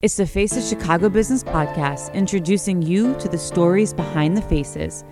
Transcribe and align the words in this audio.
It's 0.00 0.16
the 0.16 0.28
Faces 0.28 0.72
of 0.72 0.78
Chicago 0.78 1.08
Business 1.08 1.42
Podcast, 1.42 2.14
introducing 2.14 2.80
you 2.80 3.16
to 3.16 3.28
the 3.28 3.36
stories 3.36 3.92
behind 3.92 4.36
the 4.36 4.42
faces, 4.42 5.04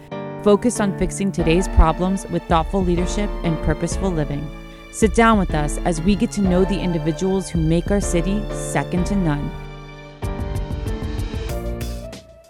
focused 0.45 0.81
on 0.81 0.97
fixing 0.97 1.33
today's 1.33 1.67
problems 1.67 2.25
with 2.29 2.45
thoughtful 2.45 2.85
leadership 2.85 3.29
and 3.43 3.59
purposeful 3.65 4.13
living. 4.13 4.49
Sit 4.93 5.13
down 5.17 5.41
with 5.41 5.57
us 5.57 5.79
as 5.79 6.01
we 6.01 6.15
get 6.15 6.31
to 6.31 6.41
know 6.41 6.65
the 6.65 6.79
individuals 6.79 7.49
who 7.51 7.61
make 7.61 7.91
our 7.91 8.01
city 8.01 8.41
second 8.53 9.07
to 9.07 9.17
none. 9.17 9.51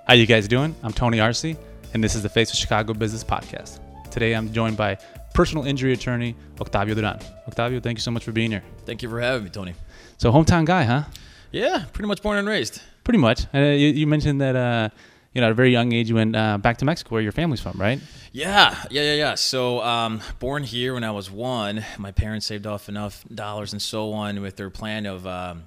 How 0.07 0.13
you 0.13 0.27
guys 0.27 0.47
doing? 0.47 0.75
I'm 0.83 0.93
Tony 0.93 1.21
Arce, 1.21 1.57
and 1.95 2.05
this 2.05 2.15
is 2.15 2.23
the 2.23 2.29
Face 2.29 2.51
of 2.51 2.57
Chicago 2.59 2.93
Business 2.93 3.25
Podcast. 3.25 3.81
Today 4.11 4.35
I'm 4.35 4.53
joined 4.53 4.77
by 4.77 4.99
personal 5.33 5.65
injury 5.65 5.95
attorney 5.95 6.37
Octavio 6.61 6.95
Duran. 6.95 7.19
Octavio, 7.49 7.81
thank 7.81 7.97
you 7.97 8.03
so 8.03 8.11
much 8.11 8.25
for 8.25 8.33
being 8.33 8.51
here. 8.51 8.63
Thank 8.85 9.03
you 9.03 9.09
for 9.09 9.23
having 9.23 9.45
me, 9.45 9.49
Tony. 9.49 9.73
So 10.19 10.31
hometown 10.31 10.67
guy, 10.67 10.85
huh? 10.85 11.05
Yeah, 11.53 11.85
pretty 11.93 12.09
much 12.09 12.23
born 12.23 12.39
and 12.39 12.49
raised. 12.49 12.81
Pretty 13.05 13.19
much. 13.19 13.47
Uh, 13.55 13.59
you, 13.59 13.89
you, 13.89 14.07
mentioned 14.07 14.41
that 14.41 14.57
uh, 14.57 14.89
you 15.33 15.41
know 15.41 15.47
at 15.47 15.51
a 15.53 15.55
very 15.55 15.71
young 15.71 15.93
age 15.93 16.09
you 16.09 16.17
went 16.17 16.35
uh, 16.35 16.59
back 16.59 16.79
to 16.79 16.85
Mexico, 16.85 17.15
where 17.15 17.23
your 17.23 17.33
family's 17.33 17.61
from, 17.61 17.79
right? 17.79 18.01
Yeah, 18.33 18.75
yeah, 18.91 19.03
yeah, 19.03 19.15
yeah. 19.15 19.35
So 19.35 19.81
um, 19.83 20.21
born 20.39 20.65
here 20.65 20.95
when 20.95 21.05
I 21.05 21.11
was 21.11 21.31
one. 21.31 21.85
My 21.99 22.13
parents 22.13 22.47
saved 22.47 22.67
off 22.67 22.89
enough 22.89 23.25
dollars 23.33 23.73
and 23.73 23.81
so 23.81 24.13
on 24.13 24.41
with 24.41 24.57
their 24.57 24.71
plan 24.71 25.07
of. 25.07 25.27
Um, 25.27 25.65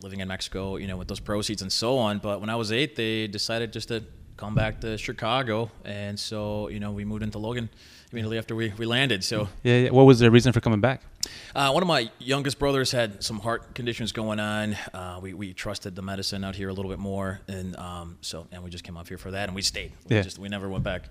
living 0.00 0.20
in 0.20 0.28
Mexico, 0.28 0.76
you 0.76 0.86
know, 0.86 0.96
with 0.96 1.08
those 1.08 1.20
proceeds 1.20 1.60
and 1.60 1.70
so 1.70 1.98
on. 1.98 2.20
But 2.20 2.40
when 2.40 2.48
I 2.48 2.56
was 2.56 2.72
eight, 2.72 2.96
they 2.96 3.26
decided 3.26 3.70
just 3.70 3.88
to 3.88 4.02
come 4.38 4.54
back 4.54 4.80
to 4.80 4.96
Chicago, 4.96 5.70
and 5.84 6.18
so 6.18 6.68
you 6.68 6.80
know 6.80 6.92
we 6.92 7.04
moved 7.04 7.22
into 7.22 7.38
Logan 7.38 7.68
immediately 8.10 8.38
after 8.38 8.54
we, 8.54 8.72
we 8.78 8.86
landed. 8.86 9.22
So 9.22 9.48
yeah, 9.62 9.76
yeah. 9.76 9.90
what 9.90 10.04
was 10.04 10.20
the 10.20 10.30
reason 10.30 10.52
for 10.52 10.60
coming 10.60 10.80
back? 10.80 11.02
Uh, 11.54 11.70
one 11.72 11.82
of 11.82 11.86
my 11.86 12.10
youngest 12.18 12.58
brothers 12.58 12.90
had 12.90 13.22
some 13.22 13.40
heart 13.40 13.74
conditions 13.74 14.12
going 14.12 14.40
on. 14.40 14.74
Uh, 14.94 15.18
we, 15.20 15.34
we 15.34 15.52
trusted 15.52 15.94
the 15.94 16.02
medicine 16.02 16.44
out 16.44 16.56
here 16.56 16.70
a 16.70 16.72
little 16.72 16.90
bit 16.90 17.00
more, 17.00 17.40
and 17.48 17.76
um, 17.76 18.16
so 18.22 18.46
and 18.52 18.62
we 18.64 18.70
just 18.70 18.84
came 18.84 18.96
up 18.96 19.08
here 19.08 19.18
for 19.18 19.32
that, 19.32 19.48
and 19.48 19.54
we 19.54 19.62
stayed. 19.62 19.92
We 20.08 20.16
yeah. 20.16 20.22
just 20.22 20.38
we 20.38 20.48
never 20.48 20.68
went 20.68 20.84
back. 20.84 21.02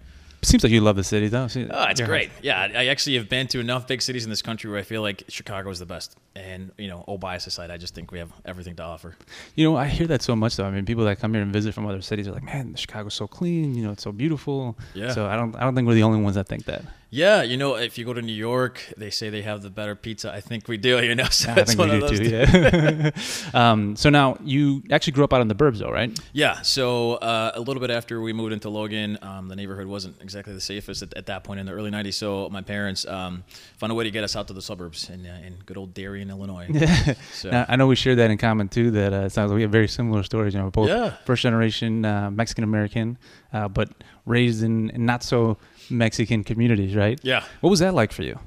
Seems 0.43 0.63
like 0.63 0.71
you 0.71 0.81
love 0.81 0.95
the 0.95 1.03
city, 1.03 1.27
though. 1.27 1.47
oh, 1.71 1.83
it's 1.85 2.01
great. 2.01 2.29
Yeah, 2.41 2.59
I 2.59 2.87
actually 2.87 3.15
have 3.15 3.27
been 3.27 3.47
to 3.47 3.59
enough 3.59 3.87
big 3.87 4.01
cities 4.01 4.23
in 4.23 4.29
this 4.29 4.41
country 4.41 4.69
where 4.69 4.79
I 4.79 4.83
feel 4.83 5.01
like 5.01 5.23
Chicago 5.29 5.69
is 5.69 5.79
the 5.79 5.85
best. 5.85 6.15
And 6.35 6.71
you 6.77 6.87
know, 6.87 7.03
all 7.07 7.17
bias 7.17 7.47
aside, 7.47 7.71
I 7.71 7.77
just 7.77 7.95
think 7.95 8.11
we 8.11 8.19
have 8.19 8.31
everything 8.45 8.75
to 8.75 8.83
offer. 8.83 9.15
You 9.55 9.69
know, 9.69 9.75
I 9.75 9.87
hear 9.87 10.05
that 10.07 10.21
so 10.21 10.35
much 10.35 10.55
though. 10.55 10.65
I 10.65 10.71
mean, 10.71 10.85
people 10.85 11.05
that 11.05 11.19
come 11.19 11.33
here 11.33 11.41
and 11.41 11.51
visit 11.51 11.73
from 11.73 11.87
other 11.87 12.01
cities 12.01 12.27
are 12.27 12.31
like, 12.31 12.43
"Man, 12.43 12.75
Chicago's 12.75 13.15
so 13.15 13.27
clean. 13.27 13.75
You 13.75 13.83
know, 13.83 13.91
it's 13.91 14.03
so 14.03 14.11
beautiful." 14.11 14.77
Yeah. 14.93 15.11
So 15.11 15.25
I 15.25 15.35
don't, 15.35 15.55
I 15.55 15.61
don't 15.61 15.73
think 15.73 15.87
we're 15.87 15.95
the 15.95 16.03
only 16.03 16.21
ones 16.21 16.35
that 16.35 16.47
think 16.47 16.65
that. 16.65 16.83
Yeah, 17.09 17.41
you 17.41 17.55
know, 17.55 17.75
if 17.75 17.97
you 17.97 18.03
go 18.03 18.13
to 18.13 18.21
New 18.21 18.33
York, 18.33 18.81
they 18.97 19.09
say 19.09 19.29
they 19.29 19.41
have 19.41 19.61
the 19.61 19.69
better 19.69 19.95
pizza. 19.95 20.31
I 20.31 20.41
think 20.41 20.67
we 20.67 20.77
do. 20.77 21.01
You 21.01 21.15
know, 21.15 21.23
so 21.31 21.51
I 21.51 21.63
think 21.63 21.79
we 21.79 21.99
do 21.99 22.07
too. 22.07 22.23
Yeah. 22.23 23.11
um, 23.71 23.95
so 23.95 24.09
now 24.09 24.37
you 24.43 24.83
actually 24.91 25.13
grew 25.13 25.23
up 25.23 25.33
out 25.33 25.41
in 25.41 25.47
the 25.47 25.55
burbs, 25.55 25.79
though, 25.79 25.91
right? 25.91 26.17
Yeah. 26.33 26.61
So 26.61 27.15
uh, 27.15 27.51
a 27.55 27.61
little 27.61 27.79
bit 27.79 27.91
after 27.91 28.21
we 28.21 28.33
moved 28.33 28.53
into 28.53 28.69
Logan, 28.69 29.17
um, 29.21 29.47
the 29.47 29.55
neighborhood 29.55 29.87
wasn't 29.87 30.21
exactly 30.21 30.36
the 30.45 30.61
safest 30.61 31.01
at, 31.01 31.13
at, 31.15 31.25
that 31.25 31.43
point 31.43 31.59
in 31.59 31.65
the 31.65 31.71
early 31.71 31.91
'90s. 31.91 32.13
So 32.13 32.49
my 32.49 32.61
parents 32.61 33.05
um, 33.05 33.43
found 33.77 33.91
a 33.91 33.95
way 33.95 34.03
to 34.03 34.11
get 34.11 34.23
us 34.23 34.35
out 34.35 34.47
to 34.47 34.53
the 34.53 34.61
suburbs 34.61 35.09
in, 35.09 35.25
uh, 35.25 35.41
in 35.45 35.57
good 35.65 35.77
old 35.77 35.93
Darien, 35.93 36.29
Illinois. 36.29 36.67
Yeah. 36.77 37.15
So. 37.33 37.49
Now, 37.49 37.65
I 37.67 37.75
know 37.75 37.87
we 37.87 37.95
share 37.95 38.15
that 38.15 38.29
in 38.29 38.37
common 38.37 38.69
too. 38.69 38.91
That 38.91 39.13
uh, 39.13 39.25
it 39.25 39.31
sounds 39.31 39.49
like 39.51 39.55
we 39.55 39.63
have 39.63 39.71
very 39.71 39.87
similar 39.87 40.23
stories. 40.23 40.53
You 40.53 40.61
know, 40.61 40.69
both 40.69 40.89
yeah. 40.89 41.15
first 41.25 41.41
generation 41.41 42.05
uh, 42.05 42.29
Mexican 42.29 42.63
American, 42.63 43.17
uh, 43.51 43.67
but 43.67 43.89
raised 44.25 44.63
in, 44.63 44.91
in 44.91 45.05
not 45.05 45.23
so 45.23 45.57
Mexican 45.89 46.43
communities, 46.43 46.95
right? 46.95 47.19
Yeah. 47.23 47.43
What 47.61 47.69
was 47.69 47.79
that 47.79 47.93
like 47.93 48.11
for 48.11 48.23
you? 48.23 48.39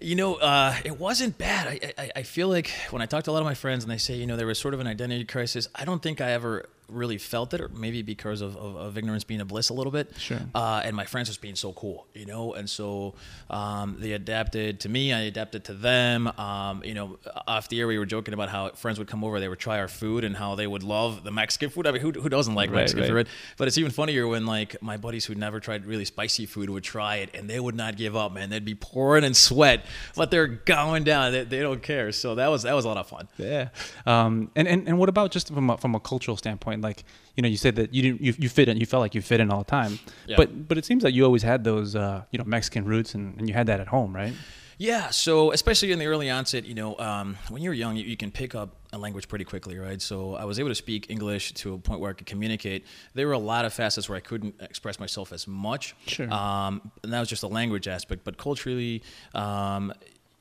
You 0.00 0.14
know, 0.14 0.36
uh, 0.36 0.76
it 0.84 0.98
wasn't 0.98 1.38
bad. 1.38 1.66
I, 1.66 1.92
I, 1.98 2.10
I 2.16 2.22
feel 2.22 2.48
like 2.48 2.70
when 2.90 3.02
I 3.02 3.06
talk 3.06 3.24
to 3.24 3.30
a 3.30 3.32
lot 3.32 3.40
of 3.40 3.46
my 3.46 3.54
friends 3.54 3.82
and 3.82 3.90
they 3.90 3.98
say, 3.98 4.14
you 4.14 4.26
know, 4.26 4.36
there 4.36 4.46
was 4.46 4.58
sort 4.58 4.74
of 4.74 4.80
an 4.80 4.86
identity 4.86 5.24
crisis, 5.24 5.66
I 5.74 5.84
don't 5.84 6.00
think 6.00 6.20
I 6.20 6.30
ever 6.30 6.66
really 6.88 7.18
felt 7.18 7.54
it, 7.54 7.60
or 7.60 7.68
maybe 7.68 8.02
because 8.02 8.40
of, 8.40 8.56
of, 8.56 8.76
of 8.76 8.98
ignorance 8.98 9.24
being 9.24 9.40
a 9.40 9.44
bliss 9.44 9.68
a 9.68 9.74
little 9.74 9.92
bit. 9.92 10.10
Sure. 10.18 10.40
Uh, 10.54 10.82
and 10.84 10.96
my 10.96 11.04
friends 11.04 11.28
just 11.28 11.40
being 11.40 11.54
so 11.54 11.72
cool, 11.72 12.06
you 12.14 12.26
know, 12.26 12.54
and 12.54 12.68
so 12.68 13.14
um, 13.50 13.96
they 13.98 14.12
adapted 14.12 14.80
to 14.80 14.88
me. 14.88 15.12
I 15.12 15.20
adapted 15.20 15.64
to 15.64 15.74
them. 15.74 16.28
Um, 16.38 16.82
you 16.84 16.94
know, 16.94 17.18
off 17.46 17.68
the 17.68 17.80
air 17.80 17.86
we 17.86 17.98
were 17.98 18.06
joking 18.06 18.34
about 18.34 18.48
how 18.48 18.70
friends 18.70 18.98
would 18.98 19.08
come 19.08 19.24
over, 19.24 19.40
they 19.40 19.48
would 19.48 19.58
try 19.58 19.78
our 19.78 19.88
food, 19.88 20.24
and 20.24 20.36
how 20.36 20.54
they 20.54 20.66
would 20.66 20.82
love 20.82 21.24
the 21.24 21.30
Mexican 21.30 21.70
food. 21.70 21.86
I 21.86 21.92
mean, 21.92 22.00
who, 22.00 22.12
who 22.12 22.28
doesn't 22.28 22.54
like 22.54 22.70
right, 22.70 22.80
Mexican 22.80 23.14
right. 23.14 23.26
food? 23.26 23.34
But 23.56 23.68
it's 23.68 23.78
even 23.78 23.90
funnier 23.90 24.26
when 24.26 24.46
like 24.46 24.80
my 24.82 24.96
buddies 24.96 25.24
who 25.24 25.34
never 25.34 25.60
tried 25.60 25.86
really 25.86 26.04
spicy 26.04 26.46
food 26.46 26.70
would 26.70 26.84
try 26.84 27.16
it, 27.16 27.30
and 27.34 27.48
they 27.48 27.60
would 27.60 27.74
not 27.74 27.96
give 27.96 28.16
up, 28.16 28.32
man. 28.32 28.50
They'd 28.50 28.64
be 28.64 28.74
pouring 28.74 29.24
in 29.24 29.34
sweat, 29.34 29.84
but 30.16 30.30
they're 30.30 30.46
going 30.46 31.04
down. 31.04 31.32
They, 31.32 31.44
they 31.44 31.60
don't 31.60 31.82
care. 31.82 32.12
So 32.12 32.34
that 32.36 32.48
was 32.48 32.62
that 32.62 32.74
was 32.74 32.84
a 32.84 32.88
lot 32.88 32.96
of 32.96 33.08
fun. 33.08 33.28
Yeah. 33.36 33.68
Um, 34.06 34.50
and, 34.56 34.66
and 34.66 34.88
and 34.88 34.98
what 34.98 35.08
about 35.08 35.30
just 35.30 35.52
from 35.52 35.70
a, 35.70 35.76
from 35.76 35.94
a 35.94 36.00
cultural 36.00 36.36
standpoint, 36.36 36.77
like 36.80 37.04
you 37.38 37.42
know, 37.42 37.48
you 37.48 37.56
said 37.56 37.76
that 37.76 37.94
you 37.94 38.02
didn't, 38.02 38.20
you, 38.20 38.34
you 38.36 38.48
fit 38.48 38.68
in, 38.68 38.78
you 38.78 38.84
felt 38.84 39.00
like 39.00 39.14
you 39.14 39.22
fit 39.22 39.38
in 39.38 39.48
all 39.48 39.60
the 39.60 39.70
time, 39.70 40.00
yeah. 40.26 40.34
but, 40.36 40.66
but 40.66 40.76
it 40.76 40.84
seems 40.84 41.04
like 41.04 41.14
you 41.14 41.24
always 41.24 41.44
had 41.44 41.62
those, 41.62 41.94
uh, 41.94 42.24
you 42.32 42.38
know, 42.38 42.44
Mexican 42.44 42.84
roots 42.84 43.14
and, 43.14 43.38
and 43.38 43.46
you 43.48 43.54
had 43.54 43.68
that 43.68 43.78
at 43.78 43.86
home, 43.86 44.12
right? 44.12 44.32
Yeah. 44.76 45.10
So 45.10 45.52
especially 45.52 45.92
in 45.92 46.00
the 46.00 46.06
early 46.06 46.30
onset, 46.30 46.64
you 46.64 46.74
know, 46.74 46.98
um, 46.98 47.36
when 47.48 47.62
you're 47.62 47.74
young, 47.74 47.96
you, 47.96 48.04
you, 48.04 48.16
can 48.16 48.32
pick 48.32 48.56
up 48.56 48.74
a 48.92 48.98
language 48.98 49.28
pretty 49.28 49.44
quickly, 49.44 49.78
right? 49.78 50.02
So 50.02 50.34
I 50.34 50.44
was 50.46 50.58
able 50.58 50.70
to 50.70 50.74
speak 50.74 51.10
English 51.10 51.52
to 51.54 51.74
a 51.74 51.78
point 51.78 52.00
where 52.00 52.10
I 52.10 52.14
could 52.14 52.26
communicate. 52.26 52.84
There 53.14 53.28
were 53.28 53.34
a 53.34 53.38
lot 53.38 53.64
of 53.64 53.72
facets 53.72 54.08
where 54.08 54.16
I 54.16 54.20
couldn't 54.20 54.56
express 54.60 54.98
myself 54.98 55.32
as 55.32 55.46
much. 55.46 55.94
Sure. 56.06 56.32
Um, 56.32 56.90
and 57.04 57.12
that 57.12 57.20
was 57.20 57.28
just 57.28 57.42
the 57.42 57.48
language 57.48 57.86
aspect, 57.86 58.24
but 58.24 58.36
culturally, 58.36 59.04
um, 59.32 59.92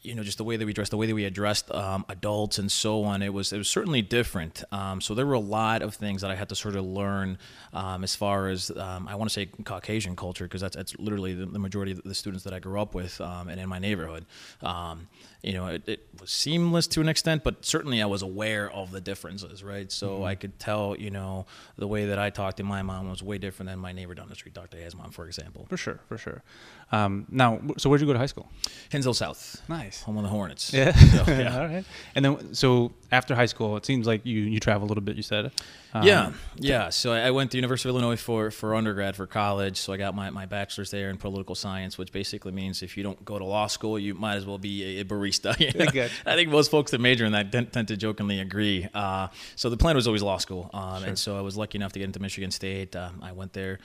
you 0.08 0.16
know, 0.16 0.24
just 0.24 0.38
the 0.38 0.44
way 0.44 0.56
that 0.56 0.66
we 0.66 0.74
dressed, 0.74 0.92
the 0.92 0.98
way 0.98 1.06
that 1.06 1.14
we 1.14 1.26
addressed 1.26 1.70
um, 1.72 2.06
adults 2.08 2.58
and 2.58 2.72
so 2.72 3.04
on, 3.04 3.22
it 3.22 3.34
was 3.34 3.52
it 3.52 3.58
was 3.58 3.68
certainly 3.68 4.02
different. 4.02 4.64
Um, 4.72 5.02
so 5.02 5.14
there 5.14 5.26
were 5.26 5.34
a 5.34 5.40
lot 5.40 5.82
of 5.82 5.96
things 5.96 6.22
that 6.22 6.32
I 6.32 6.36
had 6.36 6.50
to 6.50 6.56
sort 6.56 6.76
of 6.76 6.86
learn 6.86 7.38
um, 7.74 8.04
as 8.04 8.16
far 8.16 8.48
as 8.48 8.72
um, 8.72 9.08
I 9.08 9.16
want 9.16 9.30
to 9.30 9.34
say 9.34 9.46
Caucasian 9.46 10.16
culture 10.16 10.46
because 10.46 10.62
that's 10.62 10.76
that's 10.76 10.98
literally 10.98 11.34
the, 11.34 11.46
the, 11.46 11.60
majority 11.60 11.92
of 11.92 12.02
the 12.04 12.16
students 12.16 12.44
that 12.46 12.54
I 12.54 12.60
grew 12.60 12.80
up 12.80 12.96
with 12.96 13.20
um, 13.20 13.50
and 13.50 13.60
in 13.60 13.68
my 13.68 13.80
neighborhood. 13.80 14.26
Um, 14.62 15.08
you 15.44 15.54
know, 15.54 15.68
it, 15.68 15.88
it, 15.88 16.08
was 16.20 16.32
seamless 16.32 16.88
to 16.88 17.02
an 17.02 17.10
extent, 17.10 17.44
but 17.44 17.64
certainly 17.64 18.02
I 18.02 18.06
was 18.06 18.22
aware 18.22 18.72
of 18.72 18.92
the 18.92 19.00
differences, 19.00 19.64
right? 19.64 19.92
So 19.92 20.16
mm-hmm. 20.16 20.24
I 20.24 20.36
could 20.36 20.58
tell, 20.58 20.96
you 20.98 21.12
know, 21.12 21.46
the 21.78 21.88
way 21.88 22.08
that 22.08 22.18
I 22.18 22.32
talked 22.32 22.58
to 22.58 22.64
my 22.64 22.82
mom 22.82 23.10
was 23.10 23.22
way 23.22 23.38
different 23.38 23.70
than 23.70 23.80
my 23.80 23.92
neighbor 23.92 24.16
down 24.16 24.30
the 24.30 24.36
street 24.36 24.56
to 24.56 24.78
his 24.78 24.96
mom, 24.96 25.12
for 25.12 25.28
example. 25.28 25.68
For 25.70 25.78
sure, 25.78 26.00
for 26.08 26.18
sure. 26.18 26.44
Now, 26.92 27.60
so 27.78 27.90
where'd 27.90 28.02
you 28.02 28.08
go 28.08 28.14
to 28.14 28.20
high 28.20 28.28
school? 28.28 28.50
Hinsdale 28.90 29.14
South. 29.14 29.62
Nice 29.68 30.02
home 30.04 30.18
of 30.18 30.24
the 30.24 30.30
Hornets. 30.30 30.72
Yeah. 30.74 30.94
So, 30.94 31.24
yeah. 31.32 31.60
All 31.60 31.68
right. 31.68 31.86
And 32.16 32.24
then, 32.24 32.54
so 32.54 32.94
after 33.12 33.36
high 33.36 33.46
school, 33.46 33.78
it 33.78 33.86
seems 33.86 34.08
like 34.08 34.26
you 34.26 34.42
you 34.42 34.60
travel 34.60 34.88
a 34.88 34.90
little 34.90 35.04
bit. 35.04 35.16
You 35.16 35.24
said. 35.24 35.52
Um, 35.94 36.04
yeah. 36.04 36.32
Yeah. 36.56 36.90
So 36.90 37.14
I 37.14 37.32
went 37.32 37.52
to 37.52 37.58
University 37.58 37.90
of 37.90 37.96
Illinois 37.96 38.18
for 38.18 38.52
for 38.52 38.76
undergrad 38.76 39.16
for 39.16 39.26
college. 39.26 39.78
So 39.78 39.94
I 39.94 39.98
got 39.98 40.16
my, 40.16 40.30
my 40.30 40.46
bachelor's 40.46 40.92
there 40.92 41.10
in 41.10 41.18
political 41.18 41.56
science, 41.56 41.98
which 41.98 42.12
basically 42.12 42.52
means 42.52 42.84
if 42.84 42.98
you 42.98 43.04
don't 43.04 43.24
go 43.24 43.40
to 43.40 43.46
law 43.46 43.68
school, 43.68 43.98
you 43.98 44.14
might 44.14 44.36
as 44.36 44.46
well 44.46 44.58
be 44.58 45.00
a, 45.00 45.02
a 45.02 45.06
barista. 45.06 45.56
You 45.68 45.72
know? 45.74 46.08
I 46.26 46.36
think 46.36 46.50
most 46.50 46.72
folks 46.72 46.92
that 46.92 47.02
major 47.02 47.26
in 47.26 47.32
that 47.32 47.52
tend, 47.52 47.74
tend 47.74 47.88
to 47.90 47.98
jokingly 47.98 48.40
agree. 48.40 48.88
Uh, 48.94 49.28
so 49.56 49.70
the 49.70 49.76
plan 49.76 49.96
was 49.96 50.08
always 50.08 50.22
law 50.22 50.38
school, 50.38 50.70
um, 50.74 51.00
sure. 51.00 51.08
and 51.10 51.20
so 51.20 51.38
I 51.38 51.42
was 51.42 51.58
lucky 51.58 51.78
enough 51.78 51.94
to 51.94 52.00
get 52.00 52.06
into 52.06 52.20
Michigan 52.20 52.52
State. 52.52 52.96
Um, 52.96 53.20
I 53.22 53.32
went 53.32 53.54
there 53.54 53.80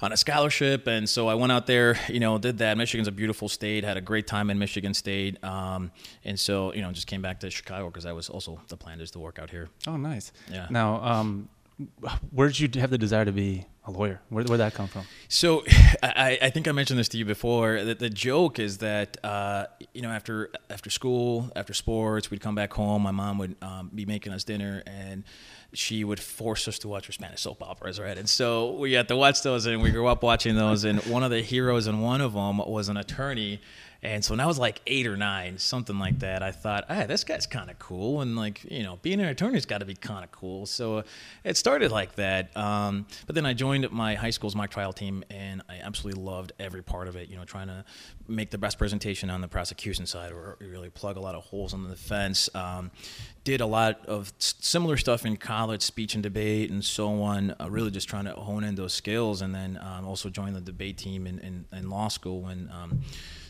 on 0.00 0.10
a 0.12 0.16
scholarship, 0.16 0.86
and 0.86 1.08
so 1.08 1.28
I 1.28 1.34
went 1.34 1.52
out 1.52 1.66
there. 1.66 1.98
You 2.08 2.20
know, 2.20 2.31
did 2.38 2.58
that. 2.58 2.76
Michigan's 2.76 3.08
a 3.08 3.12
beautiful 3.12 3.48
state. 3.48 3.84
Had 3.84 3.96
a 3.96 4.00
great 4.00 4.26
time 4.26 4.50
in 4.50 4.58
Michigan 4.58 4.94
State, 4.94 5.42
um, 5.44 5.90
and 6.24 6.38
so 6.38 6.72
you 6.72 6.82
know, 6.82 6.92
just 6.92 7.06
came 7.06 7.22
back 7.22 7.40
to 7.40 7.50
Chicago 7.50 7.86
because 7.86 8.04
that 8.04 8.14
was 8.14 8.28
also 8.28 8.60
the 8.68 8.76
plan 8.76 9.00
is 9.00 9.10
to 9.12 9.18
work 9.18 9.38
out 9.38 9.50
here. 9.50 9.68
Oh, 9.86 9.96
nice. 9.96 10.32
Yeah. 10.50 10.66
Now, 10.70 11.02
um, 11.02 11.48
where 12.30 12.48
did 12.48 12.60
you 12.60 12.80
have 12.80 12.90
the 12.90 12.98
desire 12.98 13.24
to 13.24 13.32
be 13.32 13.66
a 13.84 13.90
lawyer? 13.90 14.20
Where 14.28 14.44
did 14.44 14.56
that 14.58 14.74
come 14.74 14.86
from? 14.86 15.04
So, 15.28 15.64
I, 16.02 16.38
I 16.40 16.50
think 16.50 16.68
I 16.68 16.72
mentioned 16.72 16.98
this 16.98 17.08
to 17.10 17.18
you 17.18 17.24
before. 17.24 17.82
That 17.82 17.98
the 17.98 18.10
joke 18.10 18.58
is 18.58 18.78
that 18.78 19.16
uh, 19.24 19.66
you 19.94 20.02
know 20.02 20.10
after 20.10 20.50
after 20.70 20.90
school, 20.90 21.50
after 21.56 21.74
sports, 21.74 22.30
we'd 22.30 22.40
come 22.40 22.54
back 22.54 22.72
home. 22.72 23.02
My 23.02 23.10
mom 23.10 23.38
would 23.38 23.56
um, 23.62 23.90
be 23.94 24.04
making 24.04 24.32
us 24.32 24.44
dinner, 24.44 24.82
and 24.86 25.24
she 25.74 26.04
would 26.04 26.20
force 26.20 26.68
us 26.68 26.78
to 26.80 26.88
watch 26.88 27.06
her 27.06 27.12
Spanish 27.12 27.40
soap 27.40 27.62
operas, 27.62 27.98
right? 27.98 28.18
And 28.18 28.28
so 28.28 28.72
we 28.72 28.92
had 28.92 29.08
to 29.08 29.16
watch 29.16 29.42
those, 29.42 29.66
and 29.66 29.82
we 29.82 29.90
grew 29.90 30.06
up 30.06 30.22
watching 30.22 30.54
those. 30.54 30.84
And 30.84 31.00
one 31.06 31.22
of 31.22 31.30
the 31.30 31.40
heroes 31.40 31.86
in 31.86 32.00
one 32.00 32.20
of 32.20 32.34
them 32.34 32.58
was 32.58 32.88
an 32.88 32.96
attorney 32.96 33.60
and 34.04 34.24
so 34.24 34.32
when 34.32 34.40
I 34.40 34.46
was 34.46 34.58
like 34.58 34.80
eight 34.88 35.06
or 35.06 35.16
nine, 35.16 35.58
something 35.58 35.96
like 35.96 36.18
that, 36.18 36.42
I 36.42 36.50
thought, 36.50 36.86
hey, 36.88 37.06
this 37.06 37.22
guy's 37.22 37.46
kind 37.46 37.70
of 37.70 37.78
cool. 37.78 38.20
And 38.20 38.34
like, 38.34 38.64
you 38.68 38.82
know, 38.82 38.98
being 39.00 39.20
an 39.20 39.26
attorney's 39.26 39.64
got 39.64 39.78
to 39.78 39.84
be 39.84 39.94
kind 39.94 40.24
of 40.24 40.32
cool. 40.32 40.66
So 40.66 40.98
uh, 40.98 41.02
it 41.44 41.56
started 41.56 41.92
like 41.92 42.16
that. 42.16 42.56
Um, 42.56 43.06
but 43.26 43.36
then 43.36 43.46
I 43.46 43.54
joined 43.54 43.88
my 43.92 44.16
high 44.16 44.30
school's 44.30 44.56
mock 44.56 44.70
trial 44.70 44.92
team 44.92 45.22
and 45.30 45.62
I 45.68 45.76
absolutely 45.76 46.20
loved 46.20 46.52
every 46.58 46.82
part 46.82 47.06
of 47.06 47.14
it, 47.14 47.28
you 47.28 47.36
know, 47.36 47.44
trying 47.44 47.68
to 47.68 47.84
make 48.26 48.50
the 48.50 48.58
best 48.58 48.76
presentation 48.76 49.30
on 49.30 49.40
the 49.40 49.46
prosecution 49.46 50.04
side 50.04 50.32
or 50.32 50.56
really 50.60 50.90
plug 50.90 51.16
a 51.16 51.20
lot 51.20 51.36
of 51.36 51.44
holes 51.44 51.72
on 51.72 51.84
the 51.84 51.90
defense. 51.90 52.52
Um, 52.56 52.90
did 53.44 53.60
a 53.60 53.66
lot 53.66 54.04
of 54.06 54.32
similar 54.38 54.96
stuff 54.96 55.24
in 55.24 55.36
college, 55.36 55.82
speech 55.82 56.14
and 56.14 56.24
debate 56.24 56.72
and 56.72 56.84
so 56.84 57.22
on, 57.22 57.54
uh, 57.60 57.68
really 57.70 57.92
just 57.92 58.08
trying 58.08 58.24
to 58.24 58.32
hone 58.32 58.64
in 58.64 58.74
those 58.74 58.94
skills. 58.94 59.42
And 59.42 59.54
then 59.54 59.78
um, 59.80 60.08
also 60.08 60.28
joined 60.28 60.56
the 60.56 60.60
debate 60.60 60.98
team 60.98 61.24
in, 61.28 61.38
in, 61.38 61.66
in 61.70 61.88
law 61.88 62.08
school 62.08 62.40
when 62.40 62.68
um, 62.72 63.00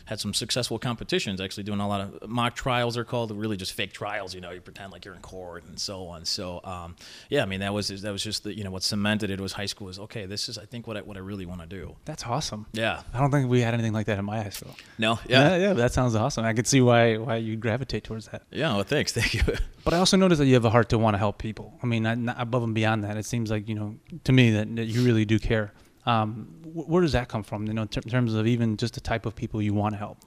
had 0.05 0.19
some 0.19 0.33
successful 0.33 0.77
competitions. 0.79 1.39
Actually, 1.39 1.63
doing 1.63 1.79
a 1.79 1.87
lot 1.87 2.01
of 2.01 2.29
mock 2.29 2.55
trials 2.55 2.97
are 2.97 3.03
called, 3.03 3.31
really 3.31 3.57
just 3.57 3.73
fake 3.73 3.93
trials. 3.93 4.33
You 4.35 4.41
know, 4.41 4.51
you 4.51 4.61
pretend 4.61 4.91
like 4.91 5.05
you're 5.05 5.15
in 5.15 5.21
court 5.21 5.63
and 5.65 5.79
so 5.79 6.07
on. 6.07 6.25
So 6.25 6.59
um, 6.63 6.95
yeah, 7.29 7.43
I 7.43 7.45
mean 7.45 7.61
that 7.61 7.73
was 7.73 7.87
that 8.01 8.11
was 8.11 8.23
just 8.23 8.43
the, 8.43 8.55
you 8.57 8.63
know 8.63 8.71
what 8.71 8.83
cemented 8.83 9.29
it 9.31 9.39
was 9.39 9.53
high 9.53 9.65
school 9.65 9.87
was 9.87 9.99
okay. 9.99 10.25
This 10.25 10.49
is 10.49 10.57
I 10.57 10.65
think 10.65 10.87
what 10.87 10.97
I, 10.97 11.01
what 11.01 11.17
I 11.17 11.21
really 11.21 11.45
want 11.45 11.61
to 11.61 11.67
do. 11.67 11.95
That's 12.05 12.25
awesome. 12.25 12.65
Yeah. 12.73 13.01
I 13.13 13.19
don't 13.19 13.31
think 13.31 13.49
we 13.49 13.61
had 13.61 13.73
anything 13.73 13.93
like 13.93 14.05
that 14.07 14.19
in 14.19 14.25
my 14.25 14.41
high 14.43 14.49
school. 14.49 14.75
No. 14.97 15.19
Yeah, 15.27 15.55
Yeah. 15.55 15.67
yeah, 15.67 15.73
that 15.73 15.93
sounds 15.93 16.15
awesome. 16.15 16.45
I 16.45 16.53
could 16.53 16.67
see 16.67 16.81
why 16.81 17.17
why 17.17 17.37
you 17.37 17.55
gravitate 17.55 18.03
towards 18.03 18.27
that. 18.27 18.43
Yeah. 18.51 18.73
Well, 18.75 18.83
thanks. 18.83 19.11
Thank 19.13 19.33
you. 19.33 19.41
But 19.85 19.93
I 19.93 19.97
also 19.97 20.15
noticed 20.15 20.39
that 20.39 20.45
you 20.45 20.53
have 20.53 20.63
a 20.63 20.69
heart 20.69 20.87
to 20.89 20.97
want 20.97 21.13
to 21.15 21.17
help 21.17 21.39
people. 21.39 21.77
I 21.83 21.87
mean, 21.87 22.03
not, 22.03 22.17
not 22.17 22.37
above 22.39 22.63
and 22.63 22.73
beyond 22.73 23.03
that, 23.03 23.17
it 23.17 23.25
seems 23.25 23.51
like 23.51 23.67
you 23.67 23.75
know 23.75 23.95
to 24.23 24.31
me 24.31 24.51
that, 24.51 24.73
that 24.77 24.85
you 24.85 25.03
really 25.03 25.25
do 25.25 25.39
care. 25.39 25.73
Um, 26.05 26.47
wh- 26.63 26.89
where 26.89 27.01
does 27.01 27.13
that 27.13 27.29
come 27.29 27.43
from? 27.43 27.65
You 27.67 27.73
know, 27.73 27.83
in 27.83 27.87
ter- 27.87 28.01
terms 28.01 28.33
of 28.33 28.45
even 28.47 28.77
just 28.77 28.93
the 28.95 29.01
type 29.01 29.25
of 29.25 29.35
people 29.35 29.61
you 29.61 29.73
want 29.73 29.93
to 29.93 29.97
help. 29.99 30.17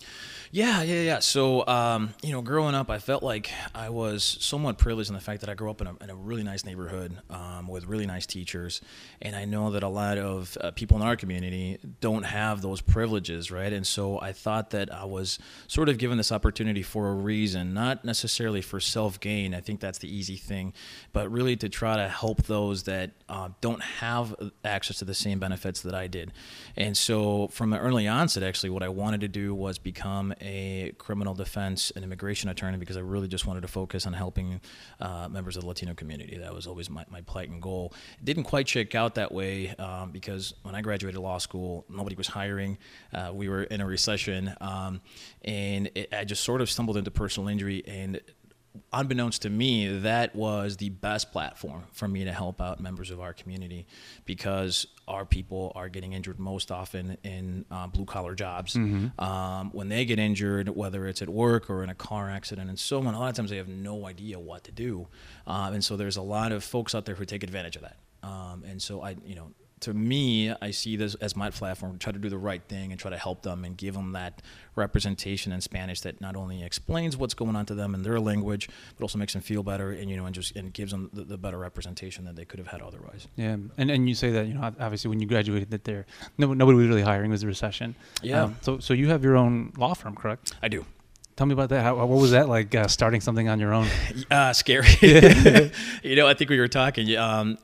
Yeah, 0.52 0.82
yeah, 0.82 1.02
yeah. 1.02 1.19
So, 1.19 1.66
um, 1.66 2.14
you 2.22 2.32
know, 2.32 2.40
growing 2.40 2.75
up, 2.75 2.90
I 2.90 2.98
felt 2.98 3.22
like 3.22 3.50
I 3.75 3.88
was 3.90 4.22
somewhat 4.40 4.78
privileged 4.78 5.10
in 5.10 5.14
the 5.14 5.20
fact 5.20 5.40
that 5.40 5.50
I 5.50 5.54
grew 5.54 5.70
up 5.70 5.81
in 5.81 5.87
a, 5.87 5.96
in 6.02 6.10
a 6.10 6.14
really 6.14 6.43
nice 6.43 6.64
neighborhood 6.64 7.19
um, 7.31 7.66
with 7.66 7.87
really 7.87 8.06
nice 8.06 8.26
teachers. 8.26 8.81
And 9.20 9.34
I 9.34 9.44
know 9.44 9.70
that 9.72 9.82
a 9.82 9.88
lot 9.88 10.19
of 10.19 10.56
uh, 10.60 10.70
people 10.70 10.96
in 10.96 11.02
our 11.02 11.16
community 11.16 11.78
don't 12.00 12.25
have 12.25 12.62
those 12.62 12.81
privileges, 12.81 13.50
right? 13.50 13.72
And 13.72 13.87
so 13.87 14.20
I 14.20 14.32
thought 14.32 14.70
that 14.70 14.93
I 14.93 15.04
was 15.04 15.38
sort 15.66 15.88
of 15.88 15.98
given 15.98 16.16
this 16.16 16.31
opportunity 16.31 16.82
for 16.82 17.08
a 17.08 17.14
reason, 17.14 17.75
not 17.75 18.04
necessarily 18.04 18.62
for 18.62 18.78
self 18.78 19.19
gain. 19.19 19.54
I 19.54 19.60
think 19.60 19.81
that's 19.81 19.98
the 19.98 20.14
easy 20.14 20.37
thing, 20.37 20.72
but 21.12 21.31
really 21.31 21.56
to 21.56 21.69
try 21.69 21.96
to 21.96 22.08
help 22.08 22.44
those 22.44 22.84
that 22.84 23.10
uh, 23.28 23.48
don't 23.60 23.82
have 23.82 24.34
access 24.64 24.98
to 24.98 25.04
the 25.04 25.14
same 25.14 25.38
benefits 25.38 25.81
that 25.82 25.94
I 25.94 26.06
did. 26.06 26.32
And 26.76 26.96
so 26.96 27.48
from 27.48 27.72
an 27.72 27.81
early 27.81 28.06
onset, 28.06 28.43
actually, 28.43 28.70
what 28.70 28.82
I 28.82 28.88
wanted 28.88 29.20
to 29.22 29.28
do 29.28 29.54
was 29.54 29.78
become 29.78 30.34
a 30.41 30.93
criminal 30.99 31.35
defense 31.35 31.93
and 31.94 32.05
immigration 32.05 32.49
attorney 32.49 32.79
because 32.79 32.97
I 32.97 33.00
really 33.00 33.29
just 33.29 33.47
wanted 33.47 33.62
to 33.62 33.69
focus 33.69 34.06
on 34.06 34.12
helping 34.12 34.61
uh, 35.00 35.29
members 35.29 35.56
of 35.56 35.62
the 35.62 35.69
Latino 35.69 35.94
community. 35.94 36.38
That 36.38 36.55
was 36.55 36.67
always 36.67 36.91
my, 36.91 37.05
my 37.11 37.21
plight 37.23 37.50
and 37.50 37.61
goal. 37.61 37.93
It 38.19 38.25
didn't 38.25 38.44
quite 38.44 38.69
shake 38.69 38.94
out 38.94 39.15
that 39.17 39.33
way 39.33 39.71
um, 39.77 40.11
because 40.11 40.55
when 40.62 40.75
I 40.75 40.81
graduated 40.81 41.21
law 41.21 41.38
school, 41.38 41.85
nobody 41.88 42.17
was 42.17 42.29
hiring. 42.29 42.79
Uh, 43.12 43.31
we 43.33 43.49
were 43.49 43.65
in 43.65 43.81
a 43.81 43.87
recession, 43.87 44.55
um, 44.61 45.00
and 45.43 45.91
it, 45.94 46.12
I 46.12 46.25
just 46.25 46.44
sort 46.44 46.61
of 46.61 46.71
stumbled 46.71 46.97
into 46.97 47.11
personal 47.11 47.49
injury 47.49 47.82
and 47.87 48.21
unbeknownst 48.93 49.43
to 49.43 49.50
me, 49.50 49.99
that 50.00 50.34
was 50.34 50.76
the 50.76 50.90
best 50.90 51.32
platform 51.32 51.84
for 51.93 52.06
me 52.08 52.25
to 52.25 52.32
help 52.32 52.61
out 52.61 52.81
members 52.81 53.11
of 53.11 53.20
our 53.20 53.32
community 53.32 53.87
because 54.25 54.87
our 55.08 55.25
people 55.25 55.73
are 55.75 55.88
getting 55.88 56.12
injured 56.12 56.38
most 56.38 56.70
often 56.70 57.17
in 57.23 57.64
uh, 57.70 57.87
blue 57.87 58.05
collar 58.05 58.34
jobs. 58.34 58.75
Um, 58.76 59.70
when 59.73 59.88
they 59.88 60.05
get 60.05 60.19
injured, 60.19 60.69
whether 60.69 61.06
it's 61.06 61.23
at 61.23 61.28
work 61.28 61.70
or 61.70 61.84
in 61.84 61.90
a 61.90 61.94
car 61.94 62.31
accident 62.31 62.69
and 62.69 62.78
so 62.78 62.99
on, 63.06 63.14
a 63.14 63.19
lot 63.19 63.28
of 63.31 63.37
times 63.37 63.50
they 63.50 63.56
have 63.56 63.69
no 63.69 64.06
idea 64.06 64.38
what 64.38 64.64
to 64.64 64.73
do. 64.73 65.06
Um, 65.46 65.75
and 65.75 65.84
so 65.84 65.96
there's 65.96 66.17
a 66.17 66.22
lot 66.22 66.52
of 66.52 66.64
folks 66.64 66.94
out 66.94 67.05
there 67.05 67.14
who 67.14 67.25
take 67.25 67.43
advantage 67.43 67.76
of 67.76 67.82
that. 67.82 67.96
Um, 68.22 68.64
and 68.67 68.82
so 68.82 69.02
I, 69.02 69.17
you 69.25 69.37
know, 69.37 69.52
to 69.81 69.93
me, 69.93 70.50
I 70.62 70.70
see 70.70 70.96
this 70.96 71.14
as 71.17 71.37
my 71.37 71.50
platform 71.50 71.93
to 71.93 71.99
try 71.99 72.12
to 72.12 72.19
do 72.19 72.31
the 72.31 72.38
right 72.38 72.62
thing 72.62 72.93
and 72.93 73.00
try 73.00 73.11
to 73.11 73.19
help 73.19 73.43
them 73.43 73.64
and 73.64 73.76
give 73.76 73.94
them 73.94 74.12
that 74.12 74.40
representation 74.75 75.52
in 75.52 75.61
Spanish 75.61 76.00
that 76.00 76.20
not 76.20 76.34
only 76.34 76.62
explains 76.62 77.17
what's 77.17 77.34
going 77.34 77.56
on 77.56 77.67
to 77.67 77.75
them 77.75 77.94
in 77.94 78.02
their 78.02 78.19
language, 78.19 78.69
but 78.96 79.05
also 79.05 79.19
makes 79.19 79.34
them 79.34 79.43
feel 79.43 79.62
better 79.62 79.93
and 79.93 80.08
you 80.11 80.17
know 80.17 80.25
and 80.25 80.34
just 80.34 80.56
and 80.56 80.73
gives 80.73 80.93
them 80.93 81.11
the, 81.12 81.25
the 81.25 81.37
better 81.37 81.58
representation 81.58 82.25
that 82.25 82.37
they 82.37 82.44
could 82.44 82.58
have 82.58 82.69
had 82.69 82.81
otherwise. 82.81 83.28
Yeah, 83.37 83.56
and 83.76 83.90
and 83.90 84.08
you 84.08 84.14
say 84.14 84.31
that 84.31 84.46
you 84.46 84.55
know 84.55 84.75
obviously 84.81 85.11
when 85.11 85.20
you 85.20 85.26
graduated 85.26 85.70
that 85.70 85.84
there 85.84 86.06
no, 86.38 86.55
nobody 86.55 86.79
was 86.79 86.88
really 86.88 87.02
hiring 87.02 87.31
it 87.31 87.32
was 87.32 87.43
a 87.43 87.46
recession. 87.46 87.94
Yeah. 88.22 88.44
Um, 88.44 88.56
so 88.62 88.79
so 88.79 88.94
you 88.94 89.08
have 89.08 89.22
your 89.22 89.37
own 89.37 89.72
law 89.76 89.94
firm, 89.94 90.14
correct? 90.14 90.55
I 90.62 90.69
do. 90.69 90.87
Tell 91.37 91.47
me 91.47 91.53
about 91.53 91.69
that. 91.69 91.83
How, 91.83 91.97
what 91.97 92.19
was 92.19 92.31
that 92.31 92.49
like 92.49 92.75
uh, 92.75 92.87
starting 92.88 93.21
something 93.21 93.47
on 93.47 93.61
your 93.61 93.75
own? 93.75 93.87
Uh, 94.31 94.53
scary. 94.53 94.88
you 96.03 96.17
know, 96.17 96.27
I 96.27 96.35
think 96.35 96.50
we 96.50 96.59
were 96.59 96.69
talking. 96.69 97.15
Um, 97.17 97.59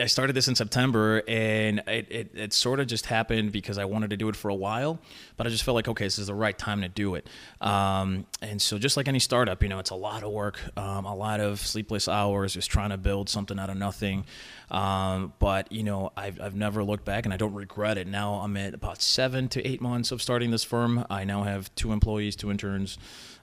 I 0.00 0.06
started 0.06 0.34
this 0.34 0.46
in 0.46 0.54
September, 0.54 1.22
and 1.26 1.82
it, 1.86 2.06
it, 2.10 2.30
it 2.34 2.52
sort 2.52 2.78
of 2.80 2.86
just 2.86 3.06
happened 3.06 3.50
because 3.50 3.76
I 3.78 3.86
wanted 3.86 4.10
to 4.10 4.16
do 4.16 4.28
it 4.28 4.36
for 4.36 4.48
a 4.50 4.54
while, 4.54 5.00
but 5.36 5.46
I 5.46 5.50
just 5.50 5.64
felt 5.64 5.74
like, 5.74 5.88
okay, 5.88 6.04
this 6.04 6.18
is 6.18 6.28
the 6.28 6.34
right 6.34 6.56
time 6.56 6.82
to 6.82 6.88
do 6.88 7.14
it. 7.14 7.28
Um, 7.60 8.26
and 8.40 8.60
so, 8.62 8.78
just 8.78 8.96
like 8.96 9.08
any 9.08 9.18
startup, 9.18 9.62
you 9.62 9.68
know, 9.68 9.78
it's 9.78 9.90
a 9.90 9.96
lot 9.96 10.22
of 10.22 10.30
work, 10.30 10.60
um, 10.76 11.06
a 11.06 11.14
lot 11.14 11.40
of 11.40 11.60
sleepless 11.60 12.08
hours, 12.08 12.54
just 12.54 12.70
trying 12.70 12.90
to 12.90 12.98
build 12.98 13.28
something 13.28 13.58
out 13.58 13.70
of 13.70 13.76
nothing. 13.76 14.26
Um, 14.70 15.32
but 15.38 15.70
you 15.70 15.82
know, 15.82 16.12
I've, 16.16 16.40
I've 16.40 16.54
never 16.54 16.82
looked 16.82 17.04
back, 17.04 17.24
and 17.24 17.32
I 17.32 17.36
don't 17.36 17.54
regret 17.54 17.98
it. 17.98 18.06
Now 18.06 18.34
I'm 18.34 18.56
at 18.56 18.74
about 18.74 19.00
seven 19.02 19.48
to 19.50 19.66
eight 19.66 19.80
months 19.80 20.12
of 20.12 20.20
starting 20.20 20.50
this 20.50 20.64
firm. 20.64 21.04
I 21.08 21.24
now 21.24 21.42
have 21.44 21.74
two 21.74 21.92
employees, 21.92 22.36
two 22.36 22.50
interns 22.50 22.98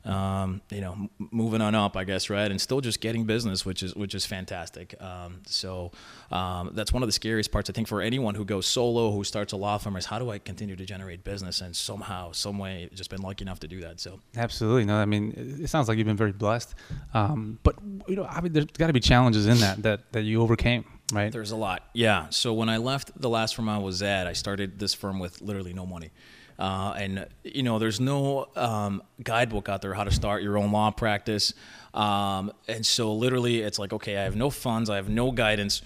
um, 0.05 0.61
you 0.69 0.81
know, 0.81 0.93
m- 0.93 1.09
moving 1.31 1.61
on 1.61 1.75
up, 1.75 1.95
I 1.95 2.03
guess, 2.03 2.29
right, 2.29 2.49
and 2.49 2.59
still 2.59 2.81
just 2.81 2.99
getting 2.99 3.23
business, 3.25 3.65
which 3.65 3.83
is 3.83 3.95
which 3.95 4.13
is 4.13 4.25
fantastic. 4.25 5.01
Um, 5.01 5.41
so 5.45 5.91
um, 6.31 6.71
that's 6.73 6.91
one 6.91 7.03
of 7.03 7.07
the 7.07 7.13
scariest 7.13 7.51
parts, 7.51 7.69
I 7.69 7.73
think, 7.73 7.87
for 7.87 8.01
anyone 8.01 8.35
who 8.35 8.43
goes 8.43 8.65
solo, 8.67 9.11
who 9.11 9.23
starts 9.23 9.53
a 9.53 9.57
law 9.57 9.77
firm, 9.77 9.95
is 9.95 10.05
how 10.05 10.19
do 10.19 10.29
I 10.29 10.39
continue 10.39 10.75
to 10.75 10.85
generate 10.85 11.23
business? 11.23 11.61
And 11.61 11.75
somehow, 11.75 12.31
some 12.31 12.57
way, 12.57 12.89
just 12.93 13.09
been 13.09 13.21
lucky 13.21 13.43
enough 13.43 13.59
to 13.61 13.67
do 13.67 13.79
that. 13.81 13.99
So 13.99 14.19
Absolutely. 14.35 14.85
No, 14.85 14.95
I 14.95 15.05
mean 15.05 15.59
it 15.61 15.69
sounds 15.69 15.87
like 15.87 15.97
you've 15.97 16.07
been 16.07 16.17
very 16.17 16.33
blessed. 16.33 16.75
Um, 17.13 17.59
but 17.63 17.75
you 18.07 18.15
know, 18.15 18.25
I 18.25 18.41
mean, 18.41 18.51
there's 18.51 18.65
got 18.65 18.87
to 18.87 18.93
be 18.93 18.99
challenges 18.99 19.47
in 19.47 19.59
that 19.59 19.83
that 19.83 20.11
that 20.11 20.23
you 20.23 20.41
overcame, 20.41 20.83
right? 21.11 21.31
There's 21.31 21.51
a 21.51 21.55
lot. 21.55 21.83
Yeah. 21.93 22.27
So 22.29 22.53
when 22.53 22.69
I 22.69 22.77
left 22.77 23.19
the 23.19 23.29
last 23.29 23.55
firm 23.55 23.69
I 23.69 23.77
was 23.77 24.01
at, 24.01 24.27
I 24.27 24.33
started 24.33 24.79
this 24.79 24.93
firm 24.93 25.19
with 25.19 25.41
literally 25.41 25.73
no 25.73 25.85
money. 25.85 26.11
Uh, 26.57 26.93
and 26.97 27.27
you 27.43 27.63
know, 27.63 27.79
there's 27.79 27.99
no 27.99 28.47
um, 28.55 29.01
guidebook 29.23 29.69
out 29.69 29.81
there 29.81 29.93
how 29.93 30.03
to 30.03 30.11
start 30.11 30.43
your 30.43 30.57
own 30.57 30.71
law 30.71 30.91
practice. 30.91 31.53
Um, 31.93 32.51
and 32.67 32.85
so 32.85 33.13
literally, 33.13 33.61
it's 33.61 33.79
like, 33.79 33.93
okay, 33.93 34.17
I 34.17 34.23
have 34.23 34.35
no 34.35 34.49
funds, 34.49 34.89
I 34.89 34.97
have 34.97 35.09
no 35.09 35.31
guidance. 35.31 35.81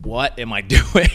What 0.00 0.38
am 0.38 0.52
I 0.52 0.60
doing? 0.62 1.08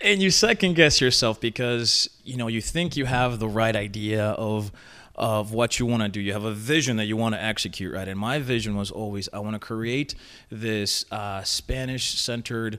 and 0.00 0.22
you 0.22 0.30
second 0.30 0.74
guess 0.74 1.00
yourself 1.00 1.40
because 1.40 2.08
you 2.24 2.36
know 2.36 2.48
you 2.48 2.60
think 2.60 2.96
you 2.96 3.06
have 3.06 3.38
the 3.38 3.48
right 3.48 3.76
idea 3.76 4.30
of 4.30 4.72
of 5.14 5.52
what 5.52 5.78
you 5.78 5.86
want 5.86 6.02
to 6.02 6.08
do. 6.10 6.20
You 6.20 6.34
have 6.34 6.44
a 6.44 6.52
vision 6.52 6.98
that 6.98 7.06
you 7.06 7.16
want 7.16 7.34
to 7.34 7.42
execute, 7.42 7.94
right? 7.94 8.06
And 8.06 8.20
my 8.20 8.38
vision 8.38 8.76
was 8.76 8.90
always 8.90 9.28
I 9.32 9.38
want 9.38 9.54
to 9.54 9.58
create 9.58 10.14
this 10.50 11.04
uh, 11.10 11.42
Spanish 11.42 12.18
centered 12.18 12.78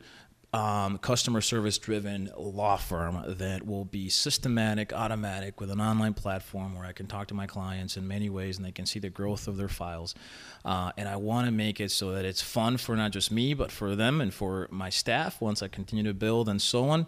um, 0.54 0.98
customer 1.00 1.42
service 1.42 1.78
driven 1.78 2.30
law 2.38 2.78
firm 2.78 3.22
that 3.28 3.66
will 3.66 3.84
be 3.84 4.08
systematic, 4.08 4.94
automatic, 4.94 5.60
with 5.60 5.70
an 5.70 5.82
online 5.82 6.14
platform 6.14 6.76
where 6.76 6.86
I 6.86 6.94
can 6.94 7.06
talk 7.06 7.28
to 7.28 7.34
my 7.34 7.48
clients 7.48 7.98
in 7.98 8.08
many 8.08 8.30
ways 8.30 8.58
and 8.58 8.66
they 8.66 8.72
can 8.72 8.86
see 8.86 9.00
the 9.00 9.10
growth 9.10 9.48
of 9.48 9.58
their 9.58 9.68
files. 9.68 10.16
Uh, 10.64 10.92
and 10.98 11.10
I 11.10 11.18
want 11.18 11.48
to 11.48 11.52
make 11.52 11.82
it 11.82 11.92
so 11.92 12.14
that 12.14 12.24
it's 12.24 12.42
fun 12.42 12.78
for 12.78 12.96
not 12.96 13.12
just 13.12 13.30
me, 13.30 13.54
but 13.54 13.72
for 13.72 13.96
them 13.96 14.22
and 14.22 14.34
for 14.34 14.68
my 14.72 14.90
staff 14.90 15.42
once 15.42 15.62
I 15.62 15.68
continue 15.68 16.06
to 16.06 16.14
build 16.14 16.48
and 16.48 16.62
so 16.62 16.90
on. 16.90 17.08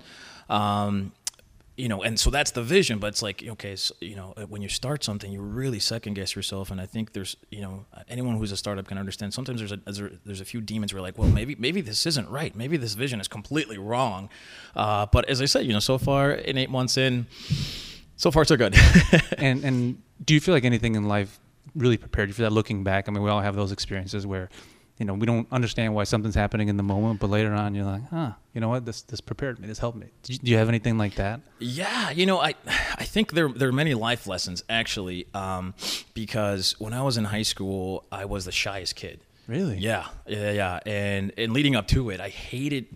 Um, 0.50 1.13
you 1.80 1.88
know, 1.88 2.04
and 2.04 2.20
so 2.20 2.30
that's 2.30 2.52
the 2.52 2.62
vision. 2.62 3.00
But 3.00 3.08
it's 3.08 3.22
like, 3.22 3.42
okay, 3.48 3.78
so, 3.78 3.96
you 4.02 4.16
know, 4.16 4.34
uh, 4.36 4.44
when 4.44 4.62
you 4.62 4.68
start 4.68 5.02
something, 5.02 5.32
you 5.32 5.42
really 5.42 5.80
second 5.80 6.16
guess 6.16 6.36
yourself. 6.36 6.72
And 6.72 6.82
I 6.82 6.86
think 6.86 7.14
there's, 7.14 7.38
you 7.52 7.62
know, 7.62 7.86
anyone 8.10 8.36
who's 8.36 8.52
a 8.52 8.58
startup 8.58 8.86
can 8.86 8.98
understand. 8.98 9.34
Sometimes 9.34 9.60
there's 9.60 9.72
a 9.72 9.80
there's 10.26 10.42
a, 10.42 10.46
few 10.46 10.60
demons 10.60 10.94
We're 10.94 11.00
like, 11.00 11.18
well, 11.18 11.30
maybe 11.30 11.56
maybe 11.58 11.80
this 11.80 12.06
isn't 12.06 12.30
right. 12.30 12.54
Maybe 12.54 12.76
this 12.76 12.96
vision 12.96 13.22
is 13.22 13.30
completely 13.30 13.78
wrong. 13.78 14.30
Uh, 14.76 15.06
but 15.06 15.30
as 15.30 15.42
I 15.42 15.46
said, 15.46 15.66
you 15.66 15.72
know, 15.72 15.80
so 15.80 15.98
far 15.98 16.32
in 16.32 16.58
eight 16.58 16.70
months 16.70 16.98
in, 16.98 17.28
so 18.18 18.30
far 18.30 18.44
so 18.44 18.58
good. 18.58 18.76
and 19.38 19.64
and 19.64 20.02
do 20.26 20.34
you 20.34 20.42
feel 20.42 20.54
like 20.54 20.66
anything 20.66 20.96
in 20.96 21.08
life 21.08 21.40
really 21.76 21.98
prepared 21.98 22.28
you 22.28 22.34
for 22.34 22.42
that? 22.42 22.52
Looking 22.52 22.84
back, 22.84 23.08
I 23.08 23.12
mean, 23.12 23.24
we 23.24 23.30
all 23.30 23.42
have 23.42 23.56
those 23.56 23.72
experiences 23.72 24.28
where, 24.28 24.50
you 25.00 25.06
know, 25.06 25.13
we 25.13 25.25
don't 25.25 25.48
understand 25.51 25.96
why 25.96 26.03
something's 26.03 26.36
happening 26.36 26.68
in 26.68 26.75
the 26.75 26.84
moment, 26.84 27.22
but 27.22 27.29
later 27.29 27.53
on, 27.53 27.74
you're 27.74 27.86
like, 27.86 28.08
huh, 28.10 28.34
you 28.53 28.60
know 28.60 28.68
what? 28.68 28.86
This 28.86 29.01
this 29.03 29.22
prepared 29.22 29.58
me. 29.58 29.68
This 29.68 29.79
helped 29.79 29.98
me. 29.98 30.08
Do 30.24 30.34
you, 30.34 30.39
do 30.39 30.51
you 30.51 30.58
have 30.58 30.68
anything 30.68 30.98
like 30.98 31.15
that? 31.15 31.39
Yeah, 31.60 32.10
you 32.12 32.25
know, 32.25 32.39
I 32.39 32.53
I 32.68 33.06
think 33.06 33.32
there 33.32 33.48
there 33.48 33.70
are 33.70 33.74
many 33.74 33.94
life 33.94 34.27
lessons 34.27 34.62
actually, 34.70 35.27
um, 35.34 35.74
because 36.13 36.75
when 36.79 36.94
I 36.94 37.01
was 37.01 37.18
in 37.18 37.24
high 37.24 37.44
school, 37.44 38.03
I 38.12 38.25
was 38.25 38.44
the 38.44 38.51
shyest 38.51 38.98
kid. 38.98 39.22
Really? 39.48 39.77
Yeah, 39.77 40.08
yeah, 40.27 40.51
yeah. 40.51 40.79
And 40.86 41.32
and 41.38 41.53
leading 41.53 41.77
up 41.77 41.88
to 41.88 42.10
it, 42.10 42.20
I 42.20 42.29
hated 42.29 42.88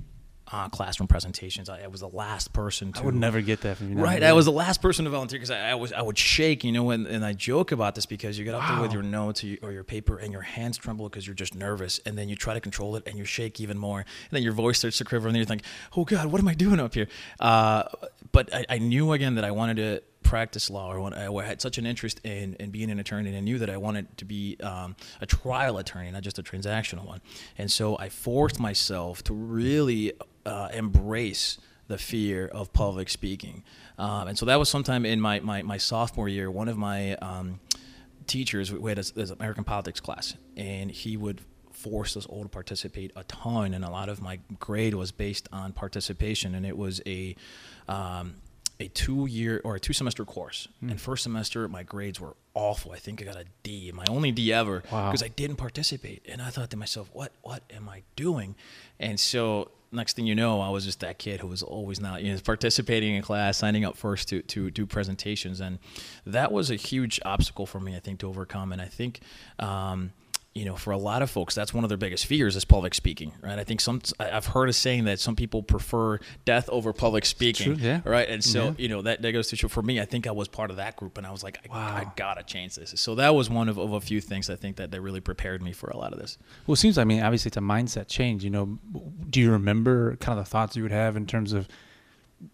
uh, 0.54 0.70
classroom 0.70 1.08
presentations. 1.08 1.68
I, 1.68 1.82
I 1.82 1.88
was 1.88 2.02
the 2.02 2.08
last 2.08 2.54
person 2.54 2.94
to. 2.94 3.02
I 3.02 3.06
would 3.06 3.16
never 3.16 3.42
get 3.42 3.62
that 3.62 3.78
from 3.78 3.92
you. 3.92 3.98
Right, 3.98 4.22
I 4.22 4.34
was 4.34 4.46
the 4.46 4.52
last 4.52 4.84
person 4.84 5.06
to 5.06 5.12
volunteer 5.12 5.40
because 5.40 5.50
I, 5.50 5.72
I 5.72 5.76
was 5.76 5.92
I 5.92 6.04
would 6.04 6.18
shake, 6.18 6.64
you 6.64 6.72
know, 6.72 6.92
and, 6.92 7.08
and 7.08 7.26
I 7.26 7.34
joke 7.34 7.72
about 7.72 7.96
this 7.96 8.06
because 8.06 8.38
you 8.38 8.46
get 8.46 8.54
up 8.54 8.68
there 8.68 8.80
with 8.80 8.94
your 8.94 9.02
notes 9.02 9.44
or, 9.44 9.58
or 9.64 9.72
your 9.72 9.84
paper 9.84 10.20
and 10.20 10.32
your 10.32 10.44
hands 10.44 10.78
tremble 10.78 11.10
because 11.10 11.26
you're 11.26 11.34
just 11.34 11.56
nervous, 11.56 12.00
and 12.06 12.16
then 12.16 12.30
you 12.30 12.36
try 12.36 12.54
to 12.54 12.62
control 12.62 12.96
it 12.96 13.04
and 13.08 13.18
you 13.18 13.26
shake 13.26 13.60
even 13.60 13.80
more, 13.80 14.00
and 14.00 14.30
then 14.30 14.44
your 14.44 14.54
voice 14.54 14.78
starts 14.78 15.00
to 15.00 15.06
quiver, 15.06 15.28
and 15.28 15.36
then 15.36 15.40
you 15.40 15.46
think, 15.48 15.64
oh 15.98 16.06
God, 16.06 16.28
what 16.28 16.40
am 16.40 16.48
I 16.48 16.54
doing 16.54 16.80
up 16.80 16.94
here? 16.94 17.08
Uh, 17.40 17.84
but 18.32 18.54
I, 18.54 18.66
I 18.70 18.78
knew 18.78 19.12
again 19.12 19.36
that 19.36 19.44
I 19.44 19.52
wanted 19.52 19.78
to 19.78 20.04
practice 20.24 20.70
law 20.70 20.92
or 20.92 21.02
when 21.02 21.14
I 21.14 21.32
had 21.44 21.62
such 21.62 21.78
an 21.78 21.86
interest 21.86 22.20
in, 22.24 22.56
in 22.56 22.72
being 22.72 22.90
an 22.90 23.00
attorney 23.00 23.30
and 23.30 23.38
I 23.38 23.42
knew 23.42 23.60
that 23.60 23.70
I 23.70 23.78
wanted 23.78 24.18
to 24.18 24.26
be 24.26 24.58
um, 24.62 24.96
a 25.22 25.26
trial 25.26 25.78
attorney, 25.78 26.12
not 26.12 26.24
just 26.24 26.40
a 26.40 26.44
transactional 26.44 27.06
one. 27.06 27.22
And 27.58 27.72
so 27.72 27.98
I 27.98 28.10
forced 28.10 28.60
myself 28.60 29.24
to 29.26 29.34
really 29.34 30.14
uh, 30.46 30.70
embrace 30.74 31.58
the 31.88 31.98
fear 31.98 32.48
of 32.48 32.74
public 32.74 33.10
speaking. 33.10 33.64
Um, 33.98 34.30
and 34.30 34.38
so 34.38 34.46
that 34.46 34.58
was 34.58 34.70
sometime 34.70 35.06
in 35.06 35.20
my, 35.20 35.40
my, 35.42 35.62
my 35.62 35.78
sophomore 35.78 36.30
year. 36.30 36.50
One 36.50 36.68
of 36.68 36.78
my 36.78 37.16
um, 37.16 37.60
teachers, 38.26 38.72
we 38.72 38.90
had 38.90 38.98
this 38.98 39.30
American 39.30 39.64
politics 39.64 40.00
class, 40.00 40.36
and 40.56 40.90
he 40.90 41.18
would 41.18 41.42
force 41.72 42.16
us 42.16 42.26
all 42.26 42.44
to 42.44 42.50
participate 42.50 43.12
a 43.16 43.24
ton. 43.26 43.74
And 43.74 43.84
a 43.84 43.90
lot 43.90 44.10
of 44.10 44.22
my 44.22 44.40
grade 44.60 44.94
was 44.94 45.12
based 45.12 45.50
on 45.52 45.74
participation, 45.74 46.56
and 46.56 46.66
it 46.66 46.78
was 46.78 47.02
a 47.06 47.36
um, 47.88 48.36
a 48.84 48.88
two 48.90 49.26
year 49.26 49.62
or 49.64 49.76
a 49.76 49.80
two 49.80 49.94
semester 49.94 50.26
course. 50.26 50.68
Mm. 50.84 50.92
And 50.92 51.02
first 51.02 51.24
semester, 51.24 51.68
my 51.68 51.84
grades 51.84 52.20
were 52.20 52.36
awful. 52.54 52.92
I 52.92 52.98
think 52.98 53.22
I 53.22 53.26
got 53.26 53.38
a 53.38 53.46
D, 53.64 53.92
my 53.94 54.06
only 54.10 54.32
D 54.32 54.52
ever, 54.52 54.82
because 54.82 55.22
wow. 55.22 55.26
I 55.26 55.30
didn't 55.30 55.56
participate. 55.56 56.26
And 56.28 56.42
I 56.42 56.50
thought 56.50 56.70
to 56.72 56.78
myself, 56.78 57.10
what 57.14 57.32
what 57.42 57.64
am 57.74 57.90
I 57.90 58.04
doing? 58.16 58.56
And 59.00 59.20
so 59.20 59.72
next 59.92 60.16
thing 60.16 60.26
you 60.26 60.36
know, 60.36 60.60
I 60.60 60.70
was 60.70 60.86
just 60.86 61.00
that 61.02 61.20
kid 61.20 61.40
who 61.40 61.48
was 61.48 61.64
always 61.64 62.00
not 62.00 62.24
you 62.24 62.34
know, 62.34 62.40
participating 62.44 63.16
in 63.16 63.22
class, 63.22 63.58
signing 63.58 63.86
up 63.86 63.96
first 63.96 64.28
to 64.30 64.42
to 64.42 64.70
do 64.70 64.86
presentations, 64.86 65.62
and 65.62 65.80
that 66.26 66.52
was 66.52 66.70
a 66.70 66.76
huge 66.76 67.20
obstacle 67.26 67.66
for 67.66 67.80
me, 67.80 67.96
I 67.96 68.00
think, 68.00 68.20
to 68.20 68.28
overcome. 68.28 68.72
And 68.72 68.82
I 68.82 68.88
think. 68.88 69.22
Um, 69.60 70.12
you 70.56 70.66
know, 70.66 70.76
for 70.76 70.92
a 70.92 70.98
lot 70.98 71.24
of 71.24 71.32
folks, 71.32 71.56
that's 71.56 71.74
one 71.74 71.84
of 71.84 71.90
their 71.90 71.98
biggest 71.98 72.28
fears 72.28 72.56
is 72.56 72.64
public 72.64 72.94
speaking, 72.94 73.32
right? 73.42 73.58
I 73.58 73.64
think 73.64 73.82
some 73.82 74.02
I've 74.20 74.46
heard 74.46 74.70
a 74.70 74.74
saying 74.74 75.06
that 75.06 75.20
some 75.20 75.36
people 75.36 75.64
prefer 75.64 76.20
death 76.46 76.70
over 76.70 76.94
public 76.94 77.26
speaking, 77.26 77.76
True, 77.76 77.84
yeah. 77.84 78.02
right? 78.06 78.30
And 78.30 78.44
so, 78.44 78.66
yeah. 78.66 78.74
you 78.78 78.88
know, 78.88 79.02
that, 79.02 79.24
that 79.24 79.32
goes 79.32 79.48
to 79.48 79.56
show 79.56 79.68
for 79.68 79.82
me. 79.82 80.00
I 80.00 80.06
think 80.06 80.28
I 80.28 80.32
was 80.32 80.48
part 80.48 80.70
of 80.70 80.78
that 80.78 80.96
group, 80.96 81.18
and 81.18 81.26
I 81.26 81.32
was 81.32 81.44
like, 81.44 81.58
I, 81.66 81.74
wow. 81.76 81.96
I 81.96 82.12
gotta 82.16 82.44
change 82.44 82.76
this. 82.76 82.94
So 82.98 83.16
that 83.16 83.34
was 83.34 83.50
one 83.50 83.68
of, 83.68 83.80
of 83.80 83.94
a 83.94 84.02
few 84.02 84.22
things 84.22 84.48
I 84.50 84.56
think 84.56 84.76
that 84.76 84.92
that 84.92 85.02
really 85.02 85.22
prepared 85.22 85.64
me 85.64 85.74
for 85.74 85.90
a 85.90 85.98
lot 85.98 86.14
of 86.14 86.20
this. 86.20 86.38
Well, 86.68 86.74
it 86.74 86.78
seems. 86.78 87.00
I 87.00 87.04
mean, 87.04 87.24
obviously, 87.24 87.50
it's 87.50 87.58
a 87.58 87.62
mindset 87.62 88.08
change. 88.08 88.44
You 88.44 88.52
know, 88.52 88.78
do 89.30 89.40
you 89.40 89.52
remember 89.52 90.18
kind 90.18 90.38
of 90.38 90.46
the 90.46 90.50
thoughts 90.50 90.76
you 90.76 90.84
would 90.84 90.92
have 90.92 91.18
in 91.18 91.26
terms 91.26 91.54
of 91.54 91.68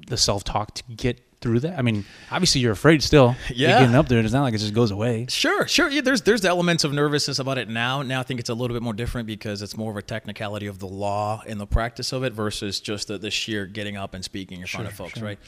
the 0.07 0.17
self 0.17 0.45
talk 0.45 0.73
to 0.75 0.83
get 0.95 1.21
through 1.41 1.61
that? 1.61 1.77
I 1.77 1.81
mean, 1.81 2.05
obviously 2.31 2.61
you're 2.61 2.71
afraid 2.71 3.01
still. 3.01 3.35
Yeah, 3.49 3.69
you're 3.69 3.79
getting 3.79 3.95
up 3.95 4.07
there. 4.07 4.19
It's 4.19 4.33
not 4.33 4.43
like 4.43 4.53
it 4.53 4.59
just 4.59 4.73
goes 4.73 4.91
away. 4.91 5.25
Sure, 5.29 5.67
sure. 5.67 5.89
Yeah, 5.89 6.01
there's 6.01 6.21
there's 6.21 6.45
elements 6.45 6.83
of 6.83 6.93
nervousness 6.93 7.39
about 7.39 7.57
it 7.57 7.69
now. 7.69 8.01
Now 8.01 8.19
I 8.19 8.23
think 8.23 8.39
it's 8.39 8.49
a 8.49 8.53
little 8.53 8.75
bit 8.75 8.83
more 8.83 8.93
different 8.93 9.27
because 9.27 9.61
it's 9.61 9.77
more 9.77 9.91
of 9.91 9.97
a 9.97 10.01
technicality 10.01 10.67
of 10.67 10.79
the 10.79 10.87
law 10.87 11.41
and 11.47 11.59
the 11.59 11.67
practice 11.67 12.11
of 12.11 12.23
it 12.23 12.33
versus 12.33 12.79
just 12.79 13.07
the, 13.07 13.17
the 13.17 13.31
sheer 13.31 13.65
getting 13.65 13.97
up 13.97 14.13
and 14.13 14.23
speaking 14.23 14.61
in 14.61 14.67
front 14.67 14.87
of 14.87 14.93
folks, 14.93 15.13
sure. 15.13 15.23
right? 15.23 15.39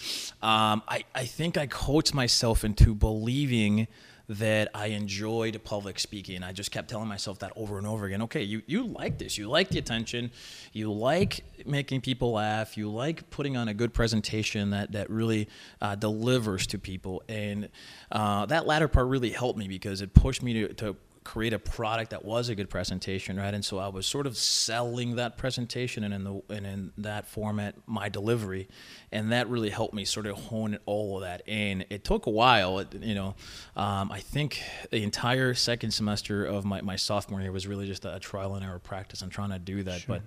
Um, 0.42 0.84
I 0.88 1.04
I 1.14 1.26
think 1.26 1.58
I 1.58 1.68
coach 1.68 2.14
myself 2.14 2.64
into 2.64 2.96
believing 2.96 3.88
that 4.32 4.70
I 4.74 4.88
enjoyed 4.88 5.62
public 5.66 6.00
speaking. 6.00 6.42
I 6.42 6.54
just 6.54 6.72
kept 6.72 6.90
telling 6.90 7.10
myself 7.10 7.40
that 7.40 7.52
over 7.58 7.78
and 7.78 7.86
over 7.86 8.06
again. 8.06 8.22
Okay, 8.24 8.44
you, 8.44 8.62
you 8.66 8.86
like 8.86 9.18
this. 9.18 9.38
You 9.38 9.50
like 9.50 9.68
the 9.68 9.78
attention. 9.78 10.32
You 10.72 10.92
like 10.94 11.44
making 11.66 12.00
people 12.00 12.32
laugh. 12.32 12.78
You 12.78 12.90
like 12.90 13.30
putting 13.30 13.58
on 13.58 13.68
a 13.68 13.74
good 13.74 13.94
presentation 13.94 14.70
that, 14.70 14.94
that 14.94 15.10
really 15.10 15.50
uh, 15.82 15.96
delivers 15.96 16.66
to 16.68 16.80
people. 16.80 17.24
And 17.28 17.68
uh, 18.10 18.46
that 18.46 18.66
latter 18.66 18.88
part 18.88 19.08
really 19.08 19.32
helped 19.32 19.60
me 19.60 19.68
because 19.68 20.02
it 20.02 20.14
pushed 20.14 20.42
me 20.42 20.54
to, 20.54 20.74
to 20.76 20.96
create 21.24 21.54
a 21.54 21.60
product 21.60 22.12
that 22.12 22.26
was 22.26 22.50
a 22.50 22.56
good 22.56 22.70
presentation, 22.70 23.38
right? 23.38 23.54
And 23.54 23.64
so 23.64 23.78
I 23.78 23.88
was 23.90 24.06
sort 24.06 24.26
of 24.26 24.36
selling 24.38 25.16
that 25.18 25.38
presentation 25.38 26.04
and 26.04 26.14
in 26.14 26.24
the 26.24 26.42
and 26.50 26.66
in 26.66 26.92
that 26.98 27.28
format 27.28 27.76
my 27.86 28.10
delivery, 28.10 28.68
and 29.12 29.32
that 29.32 29.48
really 29.48 29.70
helped 29.70 29.94
me 29.94 30.04
sort 30.04 30.26
of 30.26 30.36
hone 30.36 30.80
all 30.86 31.18
of 31.18 31.22
that 31.22 31.44
in. 31.48 31.86
It 31.90 32.04
took 32.04 32.26
a 32.26 32.32
while, 32.32 32.80
it, 32.80 32.94
you 33.02 33.14
know. 33.14 33.36
Um, 33.76 34.12
I 34.12 34.20
think 34.20 34.62
the 34.90 35.04
entire 35.04 35.54
second 35.54 35.92
semester 35.92 36.44
of 36.46 36.66
my, 36.66 36.82
my 36.82 36.96
sophomore 36.96 37.42
year 37.42 37.52
was 37.52 37.68
really 37.68 37.88
just 37.88 38.06
a 38.06 38.20
trial 38.20 38.56
and 38.56 38.66
error 38.66 38.80
practice 38.80 39.22
and 39.22 39.32
trying 39.32 39.52
to 39.52 39.60
do 39.60 39.84
that, 39.84 40.02
sure. 40.02 40.16
but 40.16 40.22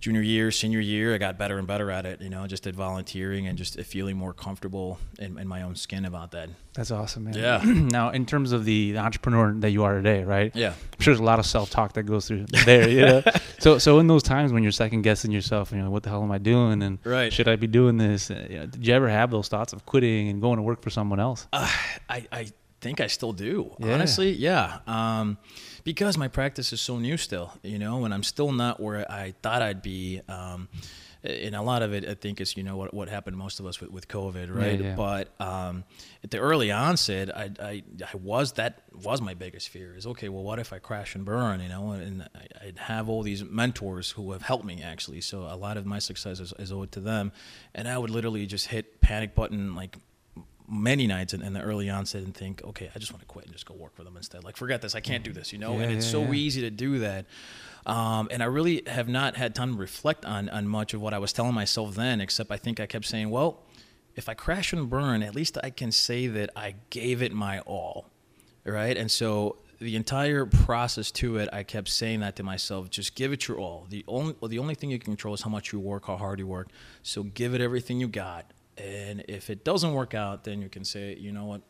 junior 0.00 0.22
year, 0.22 0.50
senior 0.50 0.80
year, 0.80 1.14
I 1.14 1.18
got 1.18 1.38
better 1.38 1.58
and 1.58 1.66
better 1.66 1.90
at 1.90 2.06
it. 2.06 2.20
You 2.20 2.30
know, 2.30 2.46
just 2.46 2.66
at 2.66 2.74
volunteering 2.74 3.46
and 3.46 3.58
just 3.58 3.80
feeling 3.82 4.16
more 4.16 4.32
comfortable 4.32 4.98
in, 5.18 5.38
in 5.38 5.48
my 5.48 5.62
own 5.62 5.74
skin 5.76 6.04
about 6.04 6.32
that. 6.32 6.48
That's 6.74 6.90
awesome, 6.90 7.24
man. 7.24 7.34
Yeah. 7.34 7.60
now, 7.64 8.10
in 8.10 8.26
terms 8.26 8.52
of 8.52 8.64
the 8.64 8.98
entrepreneur 8.98 9.52
that 9.60 9.70
you 9.70 9.84
are 9.84 9.94
today, 9.94 10.24
right? 10.24 10.54
Yeah. 10.54 10.68
I'm 10.68 11.00
sure 11.00 11.12
there's 11.12 11.20
a 11.20 11.24
lot 11.24 11.38
of 11.38 11.46
self 11.46 11.70
talk 11.70 11.94
that 11.94 12.04
goes 12.04 12.28
through 12.28 12.46
there. 12.64 12.88
You 12.88 13.00
know? 13.02 13.22
so, 13.58 13.78
so 13.78 13.98
in 13.98 14.06
those 14.06 14.22
times 14.22 14.52
when 14.52 14.62
you're 14.62 14.72
second 14.72 15.02
guessing 15.02 15.32
yourself, 15.32 15.72
you 15.72 15.78
know, 15.78 15.90
what 15.90 16.02
the 16.02 16.10
hell 16.10 16.22
am 16.22 16.32
I 16.32 16.38
doing? 16.38 16.82
And 16.82 16.98
right. 17.04 17.32
should 17.32 17.48
I 17.48 17.56
be 17.56 17.66
doing 17.66 17.96
this? 17.96 18.30
Uh, 18.30 18.46
you 18.48 18.58
know, 18.58 18.66
did 18.66 18.86
you 18.86 18.94
ever 18.94 19.08
have 19.08 19.30
those 19.30 19.48
thoughts 19.48 19.72
of 19.72 19.84
quitting 19.86 20.28
and 20.28 20.40
going 20.40 20.56
to 20.56 20.62
work 20.62 20.82
for 20.82 20.90
someone 20.90 21.20
else? 21.20 21.46
Uh, 21.52 21.70
I, 22.08 22.26
I 22.30 22.46
think 22.80 23.00
I 23.00 23.06
still 23.06 23.32
do. 23.32 23.74
Yeah. 23.78 23.94
Honestly, 23.94 24.32
yeah. 24.32 24.78
Um, 24.86 25.38
because 25.84 26.18
my 26.18 26.28
practice 26.28 26.72
is 26.72 26.80
so 26.80 26.98
new 26.98 27.16
still, 27.16 27.52
you 27.62 27.78
know, 27.78 28.04
and 28.04 28.12
I'm 28.12 28.22
still 28.22 28.52
not 28.52 28.80
where 28.80 29.10
I 29.10 29.34
thought 29.42 29.62
I'd 29.62 29.82
be. 29.82 30.20
Um, 30.28 30.68
and 31.24 31.54
a 31.54 31.62
lot 31.62 31.82
of 31.82 31.92
it, 31.92 32.08
I 32.08 32.14
think, 32.14 32.40
is 32.40 32.56
you 32.56 32.62
know 32.62 32.76
what 32.76 32.94
what 32.94 33.08
happened 33.08 33.36
most 33.36 33.58
of 33.58 33.66
us 33.66 33.80
with, 33.80 33.90
with 33.90 34.08
COVID, 34.08 34.54
right? 34.54 34.78
Yeah, 34.78 34.88
yeah. 34.88 34.94
But 34.94 35.34
um, 35.40 35.84
at 36.22 36.30
the 36.30 36.38
early 36.38 36.70
onset, 36.70 37.36
I, 37.36 37.50
I, 37.60 37.82
I 38.02 38.16
was 38.16 38.52
that 38.52 38.82
was 38.92 39.20
my 39.20 39.34
biggest 39.34 39.68
fear 39.68 39.96
is 39.96 40.06
okay. 40.06 40.28
Well, 40.28 40.44
what 40.44 40.58
if 40.58 40.72
I 40.72 40.78
crash 40.78 41.14
and 41.14 41.24
burn? 41.24 41.60
You 41.60 41.68
know, 41.68 41.90
and 41.90 42.28
I, 42.34 42.66
would 42.66 42.78
have 42.78 43.08
all 43.08 43.22
these 43.22 43.42
mentors 43.42 44.12
who 44.12 44.30
have 44.32 44.42
helped 44.42 44.64
me 44.64 44.82
actually. 44.82 45.20
So 45.20 45.42
a 45.42 45.56
lot 45.56 45.76
of 45.76 45.86
my 45.86 45.98
success 45.98 46.38
is, 46.38 46.52
is 46.58 46.70
owed 46.70 46.92
to 46.92 47.00
them, 47.00 47.32
and 47.74 47.88
I 47.88 47.98
would 47.98 48.10
literally 48.10 48.46
just 48.46 48.68
hit 48.68 49.00
panic 49.00 49.34
button 49.34 49.74
like 49.74 49.96
many 50.68 51.06
nights 51.06 51.32
in, 51.32 51.42
in, 51.42 51.52
the 51.54 51.60
early 51.60 51.88
onset 51.88 52.22
and 52.22 52.34
think, 52.34 52.62
okay, 52.64 52.90
I 52.94 52.98
just 52.98 53.12
want 53.12 53.22
to 53.22 53.26
quit 53.26 53.46
and 53.46 53.52
just 53.52 53.66
go 53.66 53.74
work 53.74 53.94
for 53.94 54.04
them 54.04 54.16
instead. 54.16 54.44
Like, 54.44 54.56
forget 54.56 54.82
this. 54.82 54.94
I 54.94 55.00
can't 55.00 55.24
do 55.24 55.32
this, 55.32 55.52
you 55.52 55.58
know? 55.58 55.76
Yeah, 55.76 55.84
and 55.84 55.92
it's 55.92 56.06
yeah, 56.06 56.12
so 56.12 56.22
yeah. 56.24 56.32
easy 56.32 56.60
to 56.62 56.70
do 56.70 56.98
that. 56.98 57.26
Um, 57.86 58.28
and 58.30 58.42
I 58.42 58.46
really 58.46 58.82
have 58.86 59.08
not 59.08 59.36
had 59.36 59.54
time 59.54 59.72
to 59.72 59.78
reflect 59.78 60.24
on, 60.24 60.48
on 60.50 60.68
much 60.68 60.92
of 60.92 61.00
what 61.00 61.14
I 61.14 61.18
was 61.18 61.32
telling 61.32 61.54
myself 61.54 61.94
then, 61.94 62.20
except 62.20 62.50
I 62.50 62.58
think 62.58 62.80
I 62.80 62.86
kept 62.86 63.06
saying, 63.06 63.30
well, 63.30 63.62
if 64.14 64.28
I 64.28 64.34
crash 64.34 64.72
and 64.72 64.90
burn, 64.90 65.22
at 65.22 65.34
least 65.34 65.56
I 65.62 65.70
can 65.70 65.92
say 65.92 66.26
that 66.26 66.50
I 66.54 66.74
gave 66.90 67.22
it 67.22 67.32
my 67.32 67.60
all. 67.60 68.10
Right. 68.64 68.96
And 68.96 69.10
so 69.10 69.56
the 69.80 69.96
entire 69.96 70.44
process 70.44 71.10
to 71.12 71.38
it, 71.38 71.48
I 71.52 71.62
kept 71.62 71.88
saying 71.88 72.20
that 72.20 72.36
to 72.36 72.42
myself: 72.42 72.90
just 72.90 73.14
give 73.14 73.32
it 73.32 73.46
your 73.46 73.58
all. 73.58 73.86
The 73.88 74.04
only 74.08 74.34
well, 74.40 74.48
the 74.48 74.58
only 74.58 74.74
thing 74.74 74.90
you 74.90 74.98
can 74.98 75.12
control 75.12 75.34
is 75.34 75.42
how 75.42 75.50
much 75.50 75.72
you 75.72 75.78
work, 75.78 76.06
how 76.06 76.16
hard 76.16 76.38
you 76.40 76.46
work. 76.46 76.68
So 77.02 77.22
give 77.22 77.54
it 77.54 77.60
everything 77.60 78.00
you 78.00 78.08
got. 78.08 78.52
And 78.78 79.24
if 79.28 79.50
it 79.50 79.64
doesn't 79.64 79.92
work 79.92 80.14
out, 80.14 80.44
then 80.44 80.62
you 80.62 80.68
can 80.68 80.84
say, 80.84 81.16
you 81.18 81.32
know 81.32 81.44
what, 81.44 81.62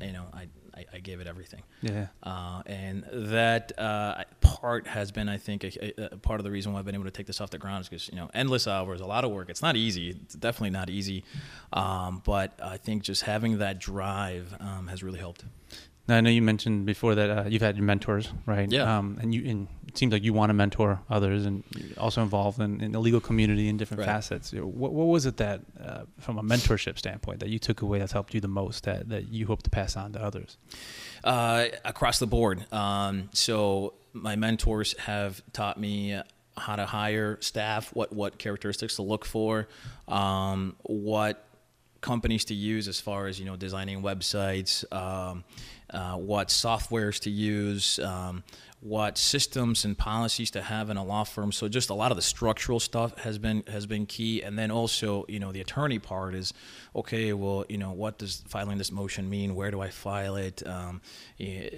you 0.00 0.12
know, 0.12 0.26
I, 0.32 0.48
I, 0.74 0.86
I 0.94 0.98
gave 1.00 1.20
it 1.20 1.26
everything. 1.26 1.62
Yeah. 1.80 2.06
Uh, 2.22 2.62
and 2.66 3.04
that 3.12 3.78
uh, 3.78 4.24
part 4.40 4.86
has 4.86 5.10
been, 5.10 5.28
I 5.28 5.38
think, 5.38 5.64
a, 5.64 6.14
a, 6.14 6.16
part 6.16 6.40
of 6.40 6.44
the 6.44 6.50
reason 6.50 6.72
why 6.72 6.78
I've 6.78 6.84
been 6.84 6.94
able 6.94 7.04
to 7.04 7.10
take 7.10 7.26
this 7.26 7.40
off 7.40 7.50
the 7.50 7.58
ground 7.58 7.82
is 7.82 7.88
because, 7.88 8.08
you 8.08 8.16
know, 8.16 8.30
endless 8.34 8.66
hours, 8.66 9.00
a 9.00 9.06
lot 9.06 9.24
of 9.24 9.30
work. 9.30 9.48
It's 9.50 9.62
not 9.62 9.76
easy. 9.76 10.10
It's 10.10 10.34
definitely 10.34 10.70
not 10.70 10.90
easy. 10.90 11.24
Um, 11.72 12.22
but 12.24 12.58
I 12.62 12.76
think 12.76 13.02
just 13.02 13.22
having 13.22 13.58
that 13.58 13.78
drive 13.78 14.54
um, 14.60 14.88
has 14.88 15.02
really 15.02 15.18
helped. 15.18 15.44
Now, 16.08 16.16
I 16.16 16.20
know 16.20 16.30
you 16.30 16.42
mentioned 16.42 16.84
before 16.84 17.14
that 17.14 17.30
uh, 17.30 17.44
you've 17.48 17.62
had 17.62 17.76
your 17.76 17.86
mentors, 17.86 18.28
right? 18.44 18.70
Yeah. 18.70 18.98
Um, 18.98 19.18
and 19.20 19.34
you, 19.34 19.48
and 19.48 19.68
it 19.92 19.98
seems 19.98 20.10
like 20.10 20.24
you 20.24 20.32
want 20.32 20.48
to 20.48 20.54
mentor 20.54 21.00
others, 21.10 21.44
and 21.44 21.62
also 21.98 22.22
involved 22.22 22.58
in, 22.58 22.80
in, 22.80 22.92
the 22.92 22.98
legal 22.98 23.20
community 23.20 23.68
in 23.68 23.76
different 23.76 23.98
right. 24.00 24.06
facets. 24.06 24.50
What, 24.54 24.94
what 24.94 25.06
was 25.08 25.26
it 25.26 25.36
that, 25.36 25.60
uh, 25.78 26.04
from 26.18 26.38
a 26.38 26.42
mentorship 26.42 26.96
standpoint, 26.96 27.40
that 27.40 27.50
you 27.50 27.58
took 27.58 27.82
away 27.82 27.98
that's 27.98 28.12
helped 28.12 28.32
you 28.32 28.40
the 28.40 28.48
most 28.48 28.84
that, 28.84 29.10
that 29.10 29.28
you 29.28 29.46
hope 29.46 29.62
to 29.64 29.70
pass 29.70 29.94
on 29.94 30.14
to 30.14 30.22
others? 30.22 30.56
Uh, 31.22 31.66
across 31.84 32.18
the 32.18 32.26
board. 32.26 32.64
Um, 32.72 33.28
so 33.34 33.92
my 34.14 34.34
mentors 34.34 34.96
have 34.98 35.42
taught 35.52 35.78
me 35.78 36.18
how 36.56 36.76
to 36.76 36.86
hire 36.86 37.36
staff, 37.42 37.94
what 37.94 38.14
what 38.14 38.38
characteristics 38.38 38.96
to 38.96 39.02
look 39.02 39.26
for, 39.26 39.68
um, 40.08 40.74
what 40.84 41.44
companies 42.00 42.46
to 42.46 42.54
use 42.54 42.88
as 42.88 42.98
far 42.98 43.26
as 43.26 43.38
you 43.38 43.44
know 43.44 43.56
designing 43.56 44.02
websites, 44.02 44.90
um, 44.90 45.44
uh, 45.90 46.16
what 46.16 46.48
softwares 46.48 47.20
to 47.20 47.30
use, 47.30 47.98
um, 47.98 48.42
what 48.82 49.16
systems 49.16 49.84
and 49.84 49.96
policies 49.96 50.50
to 50.50 50.60
have 50.60 50.90
in 50.90 50.96
a 50.96 51.04
law 51.04 51.22
firm. 51.22 51.52
So 51.52 51.68
just 51.68 51.88
a 51.88 51.94
lot 51.94 52.10
of 52.10 52.16
the 52.16 52.22
structural 52.22 52.80
stuff 52.80 53.16
has 53.18 53.38
been 53.38 53.62
has 53.68 53.86
been 53.86 54.06
key, 54.06 54.42
and 54.42 54.58
then 54.58 54.72
also 54.72 55.24
you 55.28 55.38
know 55.38 55.52
the 55.52 55.60
attorney 55.60 56.00
part 56.00 56.34
is 56.34 56.52
okay. 56.94 57.32
Well, 57.32 57.64
you 57.68 57.78
know 57.78 57.92
what 57.92 58.18
does 58.18 58.42
filing 58.48 58.78
this 58.78 58.90
motion 58.90 59.30
mean? 59.30 59.54
Where 59.54 59.70
do 59.70 59.80
I 59.80 59.90
file 59.90 60.34
it? 60.34 60.66
Um, 60.66 61.00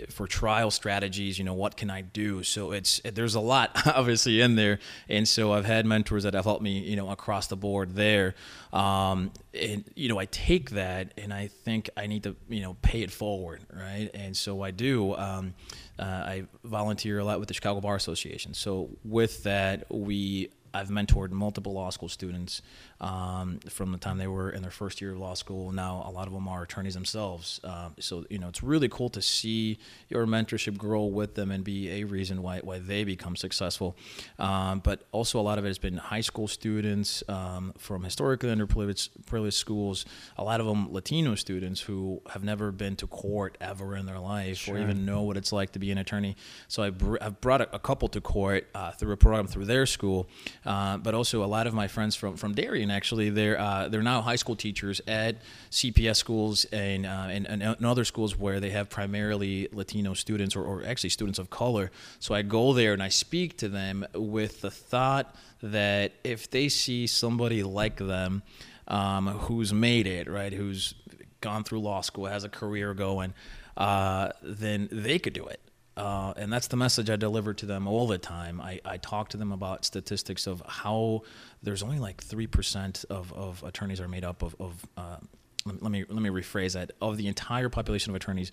for 0.09 0.27
trial 0.27 0.71
strategies, 0.71 1.39
you 1.39 1.45
know 1.45 1.53
what 1.53 1.77
can 1.77 1.91
I 1.91 2.01
do? 2.01 2.43
So 2.43 2.73
it's 2.73 3.03
there's 3.05 3.35
a 3.35 3.41
lot 3.41 3.83
obviously 3.87 4.41
in 4.41 4.57
there, 4.57 4.79
and 5.07 5.29
so 5.29 5.53
I've 5.53 5.67
had 5.67 5.85
mentors 5.85 6.23
that 6.23 6.33
have 6.33 6.45
helped 6.45 6.63
me 6.63 6.79
you 6.79 6.97
know 6.97 7.11
across 7.11 7.49
the 7.49 7.57
board 7.57 7.97
there. 7.97 8.35
Um, 8.73 9.31
and 9.53 9.85
you 9.95 10.09
know 10.09 10.19
I 10.19 10.25
take 10.25 10.71
that 10.71 11.13
and 11.19 11.35
I 11.35 11.49
think 11.49 11.91
I 11.99 12.07
need 12.07 12.23
to 12.23 12.35
you 12.49 12.63
know 12.63 12.77
pay 12.81 13.03
it 13.03 13.11
forward, 13.11 13.61
right? 13.71 14.09
And 14.15 14.35
so 14.35 14.63
I 14.63 14.71
do. 14.71 15.15
Um, 15.17 15.53
Uh, 15.99 16.03
I 16.03 16.45
volunteer 16.65 17.19
a 17.19 17.25
lot 17.25 17.39
with 17.39 17.49
the 17.49 17.55
Chicago 17.55 17.81
Bar 17.81 17.97
Association. 17.97 18.55
So 18.55 18.91
with 19.05 19.45
that, 19.45 19.85
we 19.91 20.51
I've 20.75 20.89
mentored 20.89 21.31
multiple 21.31 21.73
law 21.73 21.91
school 21.91 22.09
students 22.09 22.61
um, 23.01 23.61
from 23.69 23.93
the 23.93 23.99
time 23.99 24.19
they 24.19 24.27
were 24.27 24.51
in 24.51 24.63
their 24.63 24.71
first 24.71 25.01
year 25.01 25.13
of 25.13 25.19
law 25.19 25.35
school. 25.35 25.71
Now 25.73 26.05
a 26.07 26.11
lot 26.11 26.27
of 26.27 26.33
them 26.33 26.49
are 26.49 26.63
attorneys 26.65 26.95
themselves. 26.95 27.61
Uh, 27.65 27.91
so 28.01 28.25
you 28.29 28.39
know 28.39 28.49
it's 28.49 28.63
really 28.63 28.89
cool 28.89 29.09
to 29.11 29.23
see 29.23 29.79
your 30.09 30.27
mentorship 30.27 30.77
grow 30.77 31.05
with 31.05 31.35
them 31.35 31.51
and 31.51 31.63
be 31.65 31.91
a 32.01 32.05
reason 32.05 32.43
why 32.43 32.61
why 32.61 32.79
they 32.81 33.05
become 33.05 33.37
successful. 33.37 33.97
Um, 34.39 34.81
but 34.81 35.05
also 35.13 35.39
a 35.41 35.43
lot 35.43 35.59
of 35.59 35.65
it 35.65 35.69
has 35.69 35.79
been 35.79 35.97
high 35.97 36.21
school 36.21 36.49
students 36.49 37.23
um, 37.29 37.73
from 37.79 38.03
historically 38.05 38.49
underprivileged 38.51 39.53
schools. 39.53 40.05
A 40.37 40.45
lot 40.45 40.61
of 40.61 40.67
them 40.67 40.93
Latino 40.93 41.35
students 41.35 41.81
who 41.81 42.21
have 42.31 42.43
never 42.45 42.73
been 42.73 42.97
to 42.97 43.07
court 43.07 43.57
ever 43.61 43.97
in 43.97 44.07
their 44.07 44.19
life 44.19 44.59
Sure. 44.59 44.75
or 44.75 44.79
even 44.79 45.05
know 45.05 45.23
what 45.23 45.37
it's 45.37 45.53
like 45.53 45.73
to 45.73 45.79
be 45.79 45.91
an 45.91 45.99
attorney. 45.99 46.37
So 46.69 46.83
I 46.83 46.91
br- 46.91 47.19
I've 47.21 47.41
brought 47.41 47.61
a, 47.61 47.75
a 47.77 47.79
couple 47.79 48.09
to 48.09 48.21
court 48.21 48.69
uh, 48.75 48.91
through 48.93 49.13
a 49.13 49.17
program 49.17 49.47
through 49.47 49.67
their 49.67 49.87
school, 49.87 50.29
uh, 50.67 50.97
but 50.97 51.15
also 51.15 51.45
a 51.45 51.47
lot 51.47 51.67
of 51.67 51.75
my 51.75 51.89
friends 51.89 52.17
from 52.17 52.37
from 52.37 52.55
Darien 52.55 52.91
actually 52.91 53.31
they're 53.31 53.59
uh, 53.59 53.89
they're 53.89 54.03
now 54.03 54.23
high 54.23 54.37
school 54.37 54.57
teachers 54.57 55.01
at 55.07 55.37
CPS 55.71 56.17
schools 56.17 56.65
and, 56.67 57.07
uh, 57.07 57.27
and 57.29 57.47
and 57.47 57.87
other 57.87 58.05
schools 58.05 58.39
where 58.39 58.61
they 58.61 58.71
have 58.71 58.89
primarily 58.89 59.69
Latino 59.73 60.15
students 60.15 60.57
or, 60.57 60.65
or 60.65 60.85
actually 60.85 61.11
students 61.11 61.39
of 61.39 61.51
color. 61.51 61.91
So 62.19 62.35
I 62.35 62.43
go 62.43 62.73
there 62.73 62.93
and 62.93 63.03
I 63.03 63.09
speak 63.09 63.59
to 63.59 63.69
them 63.69 64.07
with 64.15 64.61
the 64.61 64.71
thought 64.71 65.35
that 65.63 66.13
if 66.23 66.51
they 66.51 66.69
see 66.69 67.07
somebody 67.07 67.63
like 67.63 67.97
them 67.97 68.43
um, 68.89 69.27
who's 69.27 69.73
made 69.73 70.07
it 70.07 70.29
right, 70.29 70.53
who's 70.53 70.95
gone 71.41 71.65
through 71.65 71.81
law 71.81 72.01
school, 72.01 72.27
has 72.27 72.45
a 72.45 72.49
career 72.49 72.95
going, 72.95 73.35
uh, 73.77 74.31
then 74.43 74.89
they 74.91 75.19
could 75.19 75.33
do 75.33 75.47
it. 75.47 75.61
Uh, 75.97 76.35
and 76.37 76.53
that's 76.53 76.67
the 76.69 76.77
message 76.77 77.09
I 77.09 77.17
deliver 77.17 77.55
to 77.55 77.67
them 77.67 77.87
all 77.87 78.07
the 78.07 78.19
time. 78.19 78.61
I, 78.61 78.81
I 78.85 78.97
talk 78.97 79.29
to 79.31 79.37
them 79.37 79.53
about 79.53 79.85
statistics 79.85 80.47
of 80.47 80.63
how 80.67 81.23
there's 81.63 81.83
only 81.83 81.99
like 81.99 82.25
3% 82.25 83.05
of, 83.07 83.33
of 83.33 83.63
attorneys 83.63 84.01
are 84.01 84.09
made 84.09 84.25
up 84.25 84.43
of, 84.43 84.57
of 84.59 84.87
uh, 84.97 85.17
let, 85.65 85.91
me, 85.91 86.05
let 86.09 86.21
me 86.23 86.31
rephrase 86.31 86.73
that. 86.75 86.93
Of 87.01 87.17
the 87.17 87.29
entire 87.29 87.69
population 87.69 88.11
of 88.11 88.17
attorneys, 88.17 88.51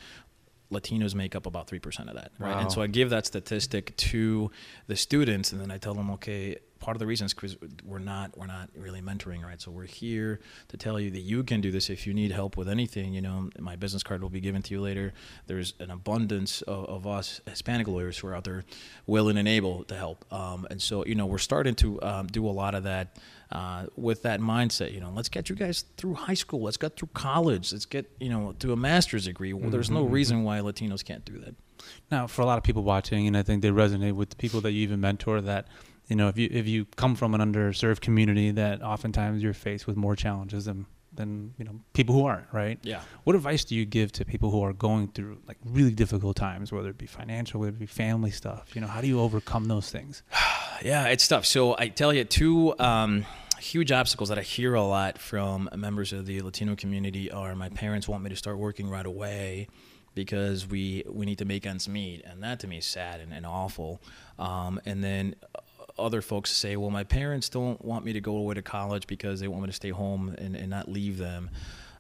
Latinos 0.72 1.16
make 1.16 1.36
up 1.36 1.46
about 1.46 1.68
3% 1.68 2.08
of 2.08 2.16
that. 2.16 2.32
Right. 2.38 2.52
Wow. 2.52 2.60
And 2.60 2.72
so 2.72 2.82
I 2.82 2.88
give 2.88 3.10
that 3.10 3.26
statistic 3.26 3.96
to 3.98 4.52
the 4.88 4.96
students 4.96 5.52
and 5.52 5.60
then 5.60 5.72
I 5.72 5.78
tell 5.78 5.94
them, 5.94 6.12
okay, 6.12 6.58
part 6.82 6.96
of 6.98 7.00
the 7.00 7.08
reason 7.08 7.26
is 7.26 7.34
because 7.34 7.56
we're 7.86 8.00
not 8.00 8.38
we're 8.38 8.48
not 8.48 8.70
really 8.76 9.02
mentoring 9.02 9.44
right? 9.46 9.62
So 9.62 9.72
we're 9.72 9.86
here 9.86 10.40
to 10.70 10.78
tell 10.78 11.00
you 11.00 11.10
that 11.12 11.20
you 11.22 11.44
can 11.44 11.62
do 11.62 11.72
this 11.72 11.90
if 11.90 12.06
you 12.06 12.14
need 12.14 12.32
help 12.32 12.58
with 12.58 12.68
anything 12.68 13.14
you 13.14 13.22
know? 13.22 13.50
My 13.60 13.76
business 13.76 14.04
card 14.04 14.22
will 14.22 14.30
be 14.30 14.42
given 14.42 14.62
to 14.64 14.74
you 14.74 14.82
later. 14.82 15.14
There's 15.48 15.74
an 15.80 15.92
abundance 15.92 16.62
of, 16.64 16.86
of 16.86 17.08
us 17.08 17.40
hispanic 17.48 17.88
lawyers 17.88 18.18
who 18.18 18.28
are 18.28 18.36
out 18.36 18.44
there 18.44 18.64
willing 19.08 19.38
and 19.38 19.48
able 19.48 19.84
to 19.86 19.96
help. 19.96 20.26
Um, 20.34 20.68
and 20.70 20.82
so 20.82 21.06
you 21.06 21.16
know 21.16 21.26
we're 21.26 21.38
starting 21.38 21.76
to 21.76 22.02
um, 22.02 22.28
do 22.28 22.46
a 22.48 22.52
lot 22.52 22.76
of 22.76 22.84
that 22.84 23.18
uh, 23.52 23.86
with 23.96 24.24
that 24.24 24.40
mindset 24.42 24.94
you 24.94 25.00
know? 25.00 25.12
Let's 25.16 25.30
get 25.30 25.50
you 25.50 25.56
guys 25.56 25.86
through 25.98 26.16
high 26.16 26.34
school. 26.34 26.62
Let's 26.64 26.78
get 26.78 26.98
through 26.98 27.10
college. 27.14 27.72
Let's 27.72 27.86
get 27.86 28.10
you 28.20 28.30
know 28.30 28.54
to 28.60 28.74
a 28.74 28.76
master's 28.76 29.26
degree. 29.26 29.54
Well, 29.54 29.70
there's 29.70 29.90
no 29.92 30.06
Mhm. 30.06 30.12
reason 30.12 30.44
why 30.44 30.60
latinos 30.60 31.06
can't 31.06 31.24
do 31.26 31.38
that. 31.40 31.56
Now, 32.12 32.28
for 32.28 32.42
a 32.44 32.46
lot 32.46 32.58
of 32.60 32.64
people 32.64 32.84
watching, 32.84 33.26
and 33.28 33.36
I 33.36 33.42
think 33.44 33.62
they 33.64 33.70
resonate 33.72 34.14
with 34.14 34.30
the 34.30 34.36
people 34.36 34.62
that 34.62 34.72
you 34.72 34.82
even 34.84 35.00
mentor, 35.02 35.42
that 35.42 35.68
you 36.12 36.18
know, 36.18 36.28
if 36.28 36.38
you 36.38 36.50
if 36.52 36.68
you 36.68 36.86
come 36.98 37.16
from 37.16 37.34
an 37.34 37.40
underserved 37.40 38.02
community, 38.02 38.52
that 38.52 38.82
oftentimes 38.84 39.42
you're 39.42 39.54
faced 39.54 39.88
with 39.88 39.96
more 39.96 40.14
challenges 40.14 40.66
than 40.66 40.86
than 41.14 41.54
you 41.58 41.64
know 41.64 41.80
people 41.94 42.14
who 42.14 42.26
aren't, 42.26 42.48
right? 42.52 42.80
yeah 42.84 43.02
What 43.24 43.36
advice 43.38 43.64
do 43.64 43.76
you 43.76 43.86
give 43.86 44.12
to 44.14 44.26
people 44.26 44.52
who 44.52 44.62
are 44.62 44.74
going 44.74 45.08
through 45.08 45.38
like 45.48 45.58
really 45.66 45.92
difficult 45.92 46.36
times, 46.36 46.70
whether 46.70 46.90
it 46.90 46.98
be 46.98 47.06
financial, 47.06 47.62
whether 47.62 47.72
it 47.72 47.80
be 47.80 47.86
family 47.86 48.30
stuff? 48.30 48.76
You 48.76 48.82
know, 48.82 48.88
how 48.88 49.00
do 49.00 49.08
you 49.08 49.22
overcome 49.22 49.66
those 49.66 49.90
things? 49.90 50.22
Yeah, 50.84 51.10
it's 51.10 51.28
tough. 51.28 51.46
So 51.46 51.76
I 51.78 51.90
tell 51.90 52.12
you, 52.12 52.24
two 52.24 52.74
um, 52.80 53.24
huge 53.60 53.92
obstacles 53.92 54.30
that 54.30 54.40
I 54.40 54.42
hear 54.42 54.74
a 54.74 54.82
lot 54.82 55.20
from 55.20 55.70
members 55.76 56.12
of 56.12 56.26
the 56.26 56.42
Latino 56.42 56.76
community 56.76 57.30
are 57.30 57.54
my 57.54 57.70
parents 57.70 58.08
want 58.08 58.24
me 58.24 58.32
to 58.32 58.36
start 58.36 58.58
working 58.58 58.90
right 58.90 59.06
away 59.06 59.68
because 60.16 60.68
we 60.68 61.04
we 61.08 61.26
need 61.26 61.38
to 61.38 61.46
make 61.46 61.66
ends 61.66 61.88
meet, 61.88 62.24
and 62.26 62.44
that 62.44 62.60
to 62.62 62.68
me 62.68 62.80
is 62.80 62.86
sad 62.86 63.20
and, 63.20 63.32
and 63.32 63.46
awful. 63.46 64.02
Um, 64.40 64.82
and 64.86 65.04
then 65.04 65.36
other 66.02 66.22
folks 66.22 66.52
say, 66.52 66.76
well, 66.76 66.90
my 66.90 67.04
parents 67.04 67.50
don't 67.50 67.84
want 67.84 68.06
me 68.06 68.14
to 68.14 68.22
go 68.22 68.36
away 68.36 68.56
to 68.56 68.62
college 68.62 69.08
because 69.08 69.40
they 69.40 69.48
want 69.48 69.64
me 69.64 69.68
to 69.68 69.74
stay 69.74 69.90
home 69.90 70.36
and, 70.38 70.56
and 70.56 70.70
not 70.70 70.90
leave 70.90 71.18
them. 71.18 71.50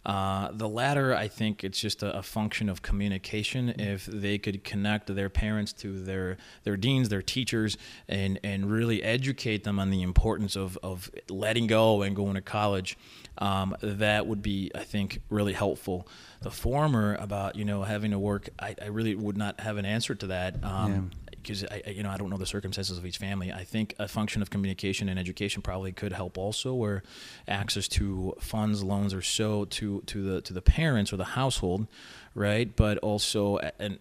Uh, 0.03 0.49
the 0.53 0.67
latter, 0.67 1.15
I 1.15 1.27
think 1.27 1.63
it's 1.63 1.79
just 1.79 2.01
a, 2.01 2.17
a 2.17 2.23
function 2.23 2.69
of 2.69 2.81
communication. 2.81 3.69
If 3.69 4.05
they 4.07 4.39
could 4.39 4.63
connect 4.63 5.13
their 5.13 5.29
parents 5.29 5.73
to 5.73 5.99
their 5.99 6.37
their 6.63 6.75
deans, 6.75 7.09
their 7.09 7.21
teachers, 7.21 7.77
and 8.07 8.39
and 8.43 8.71
really 8.71 9.03
educate 9.03 9.63
them 9.63 9.79
on 9.79 9.91
the 9.91 10.01
importance 10.01 10.55
of 10.55 10.77
of 10.81 11.11
letting 11.29 11.67
go 11.67 12.01
and 12.01 12.15
going 12.15 12.33
to 12.33 12.41
college, 12.41 12.97
um, 13.37 13.75
that 13.81 14.25
would 14.25 14.41
be, 14.41 14.71
I 14.73 14.83
think, 14.83 15.21
really 15.29 15.53
helpful. 15.53 16.07
The 16.41 16.51
former 16.51 17.15
about 17.19 17.55
you 17.55 17.65
know 17.65 17.83
having 17.83 18.09
to 18.09 18.19
work, 18.19 18.49
I, 18.59 18.75
I 18.81 18.87
really 18.87 19.13
would 19.13 19.37
not 19.37 19.59
have 19.59 19.77
an 19.77 19.85
answer 19.85 20.15
to 20.15 20.27
that. 20.27 20.63
Um, 20.63 21.11
because 21.41 21.65
I, 21.65 21.83
you 21.89 22.03
know 22.03 22.09
I 22.09 22.17
don't 22.17 22.29
know 22.29 22.37
the 22.37 22.45
circumstances 22.45 22.97
of 22.97 23.05
each 23.05 23.17
family. 23.17 23.51
I 23.51 23.63
think 23.63 23.95
a 23.99 24.07
function 24.07 24.41
of 24.41 24.49
communication 24.49 25.09
and 25.09 25.19
education 25.19 25.61
probably 25.61 25.91
could 25.91 26.13
help 26.13 26.37
also, 26.37 26.73
where 26.73 27.03
access 27.47 27.87
to 27.89 28.35
funds, 28.39 28.83
loans, 28.83 29.13
or 29.13 29.21
so 29.21 29.65
to 29.65 30.01
to 30.07 30.23
the 30.23 30.41
to 30.41 30.53
the 30.53 30.61
parents 30.61 31.11
or 31.13 31.17
the 31.17 31.23
household, 31.23 31.87
right? 32.35 32.75
But 32.75 32.97
also 32.99 33.57
and 33.79 33.99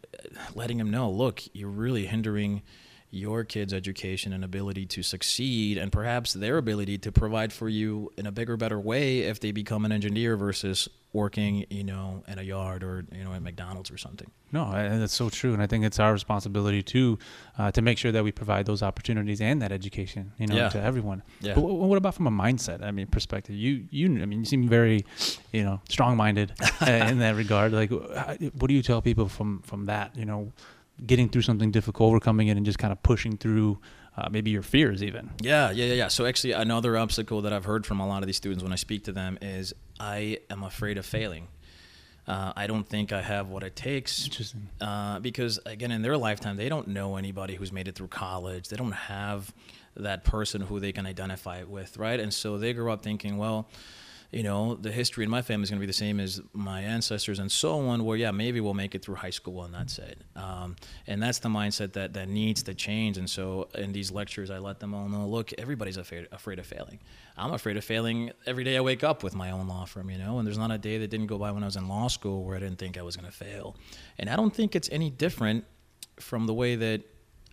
letting 0.55 0.79
them 0.79 0.91
know, 0.91 1.11
look, 1.11 1.43
you're 1.53 1.69
really 1.69 2.07
hindering 2.07 2.63
your 3.13 3.43
kids' 3.45 3.73
education 3.73 4.33
and 4.33 4.45
ability 4.45 4.87
to 4.87 5.03
succeed, 5.03 5.77
and 5.79 5.91
perhaps 5.91 6.33
their 6.33 6.59
ability 6.59 6.97
to 6.99 7.11
provide 7.13 7.53
for 7.53 7.69
you 7.69 8.11
in 8.17 8.27
a 8.27 8.33
bigger, 8.33 8.57
better 8.57 8.79
way 8.79 9.21
if 9.21 9.41
they 9.41 9.51
become 9.53 9.85
an 9.85 9.91
engineer 9.93 10.37
versus 10.37 10.89
working, 11.13 11.67
you 11.71 11.83
know, 11.83 12.23
in 12.29 12.39
a 12.39 12.43
yard 12.43 12.85
or 12.85 13.05
you 13.13 13.25
know 13.25 13.33
at 13.33 13.43
McDonald's 13.43 13.91
or 13.91 13.99
something. 13.99 14.31
No, 14.53 14.65
I- 14.65 14.89
that's 14.97 15.13
so 15.13 15.29
true, 15.29 15.53
and 15.53 15.61
I 15.61 15.67
think 15.67 15.85
it's 15.85 15.99
our 15.99 16.13
responsibility 16.13 16.85
too 16.85 17.19
uh, 17.59 17.73
to 17.73 17.83
make 17.83 17.99
sure 17.99 18.13
that 18.13 18.23
we 18.23 18.31
provide 18.31 18.65
those 18.67 18.81
opportunities 18.81 19.41
and 19.41 19.61
that 19.61 19.73
education, 19.73 20.31
you 20.39 20.47
know, 20.47 20.55
Yeah. 20.55 20.69
to 20.69 20.81
everyone. 20.81 21.23
Yeah. 21.41 21.55
But 21.55 21.63
what 21.63 21.97
about 21.97 22.15
from 22.15 22.29
a 22.29 22.31
mindset? 22.31 22.81
I 22.85 22.93
mean, 22.93 23.09
perspective. 23.09 23.57
You, 23.57 23.87
you, 23.91 24.07
I 24.23 24.27
mean, 24.27 24.39
you 24.41 24.45
seem 24.45 24.69
very, 24.69 25.05
you 25.53 25.65
know, 25.65 25.81
strong-minded 25.89 26.53
in 26.87 27.19
that 27.19 27.35
regard. 27.35 27.73
Like, 27.73 27.91
what 27.91 28.69
do 28.69 28.75
you 28.75 28.83
tell 28.83 29.03
people 29.03 29.29
from 29.29 29.63
from 29.63 29.87
that? 29.87 30.17
You 30.17 30.27
know, 30.27 30.53
getting 31.07 31.29
through 31.29 31.43
something 31.43 31.71
difficult, 31.71 32.09
overcoming 32.09 32.49
it, 32.49 32.57
and 32.57 32.67
just 32.67 32.79
kind 32.79 32.93
of 32.93 33.03
pushing 33.03 33.37
through 33.37 33.79
uh, 34.17 34.29
maybe 34.31 34.51
your 34.51 34.63
fears, 34.63 35.03
even. 35.03 35.31
Yeah, 35.41 35.71
yeah, 35.71 35.87
yeah, 35.87 35.95
yeah. 35.95 36.09
So 36.09 36.27
actually, 36.27 36.53
another 36.53 36.97
obstacle 36.97 37.43
that 37.43 37.53
I've 37.53 37.65
heard 37.65 37.87
from 37.87 38.01
a 38.01 38.07
lot 38.07 38.23
of 38.23 38.27
these 38.27 38.37
students 38.37 38.63
when 38.63 38.73
I 38.73 38.77
speak 38.77 39.05
to 39.05 39.13
them 39.13 39.39
is 39.41 39.73
I 39.99 40.39
am 40.51 40.63
afraid 40.63 40.99
of 40.99 41.07
failing. 41.07 41.49
Uh, 42.27 42.53
I 42.55 42.67
don't 42.67 42.87
think 42.87 43.13
I 43.13 43.23
have 43.23 43.49
what 43.49 43.63
it 43.65 43.75
takes 43.75 44.25
Interesting. 44.27 44.69
uh, 44.81 45.19
because 45.21 45.59
again, 45.67 45.91
in 45.91 46.03
their 46.03 46.17
lifetime, 46.17 46.57
they 46.57 46.69
don't 46.69 46.89
know 46.89 47.17
anybody 47.17 47.57
who's 47.57 47.73
made 47.73 47.89
it 47.89 47.95
through 47.97 48.09
college. 48.09 48.69
They 48.69 48.77
don't 48.77 48.93
have 48.93 49.53
that 49.97 50.25
person 50.25 50.61
who 50.61 50.79
they 50.79 50.93
can 50.93 51.07
identify 51.07 51.65
with, 51.65 51.97
right? 51.97 52.21
And 52.21 52.33
so 52.33 52.59
they 52.59 52.73
grow 52.73 52.93
up 52.93 53.03
thinking, 53.03 53.37
well, 53.37 53.69
you 54.33 54.45
know, 54.45 54.77
the 54.77 54.93
history 54.93 55.25
in 55.25 55.31
my 55.31 55.43
family 55.43 55.65
is 55.65 55.71
going 55.71 55.79
to 55.79 55.81
be 55.81 55.87
the 55.87 55.93
same 55.93 56.21
as 56.21 56.41
my 56.53 56.83
ancestors 56.83 57.41
and 57.41 57.51
so 57.51 57.89
on. 57.89 58.05
Where 58.05 58.17
yeah, 58.17 58.31
maybe 58.31 58.61
we'll 58.61 58.75
make 58.75 58.95
it 58.95 59.03
through 59.03 59.17
high 59.17 59.31
school 59.31 59.65
and 59.65 59.75
that's 59.75 59.99
it. 59.99 60.23
Um, 60.37 60.77
and 61.07 61.21
that's 61.21 61.41
the 61.41 61.49
mindset 61.49 61.95
that 61.95 62.13
that 62.13 62.29
needs 62.29 62.63
to 62.65 62.75
change. 62.75 63.19
And 63.19 63.29
so 63.29 63.69
in 63.75 63.93
these 63.93 64.13
lectures, 64.13 64.51
I 64.51 64.59
let 64.59 64.79
them 64.79 64.95
all 64.95 65.09
know, 65.09 65.27
look, 65.27 65.53
everybody's 65.59 65.97
afraid 65.97 66.29
afraid 66.31 66.59
of 66.61 66.67
failing. 66.67 67.01
I'm 67.37 67.53
afraid 67.53 67.77
of 67.77 67.85
failing 67.85 68.31
every 68.47 68.65
day 68.65 68.77
I 68.77 68.81
wake 68.81 69.03
up 69.03 69.25
with 69.25 69.35
my 69.35 69.51
own 69.51 69.67
law 69.67 69.85
firm, 69.85 70.11
you 70.11 70.19
know. 70.19 70.39
And 70.39 70.47
there's 70.47 70.59
not 70.59 70.71
a 70.71 70.79
day 70.79 70.99
that 70.99 71.09
didn't 71.09 71.27
go 71.27 71.39
by 71.39 71.51
when 71.51 71.65
I 71.65 71.67
was 71.67 71.77
in 71.77 71.89
law 71.89 72.07
school 72.09 72.45
where 72.45 72.57
I 72.57 72.61
didn't 72.61 72.79
think 72.79 72.99
I 72.99 73.03
was 73.03 73.17
going 73.17 73.31
to 73.31 73.37
fail. 73.37 73.77
And 74.19 74.31
I 74.31 74.37
don't 74.37 74.55
think 74.55 74.77
it's 74.77 74.89
any 74.93 75.11
different 75.11 75.65
from 76.21 76.47
the 76.47 76.55
way 76.55 76.77
that 76.77 77.03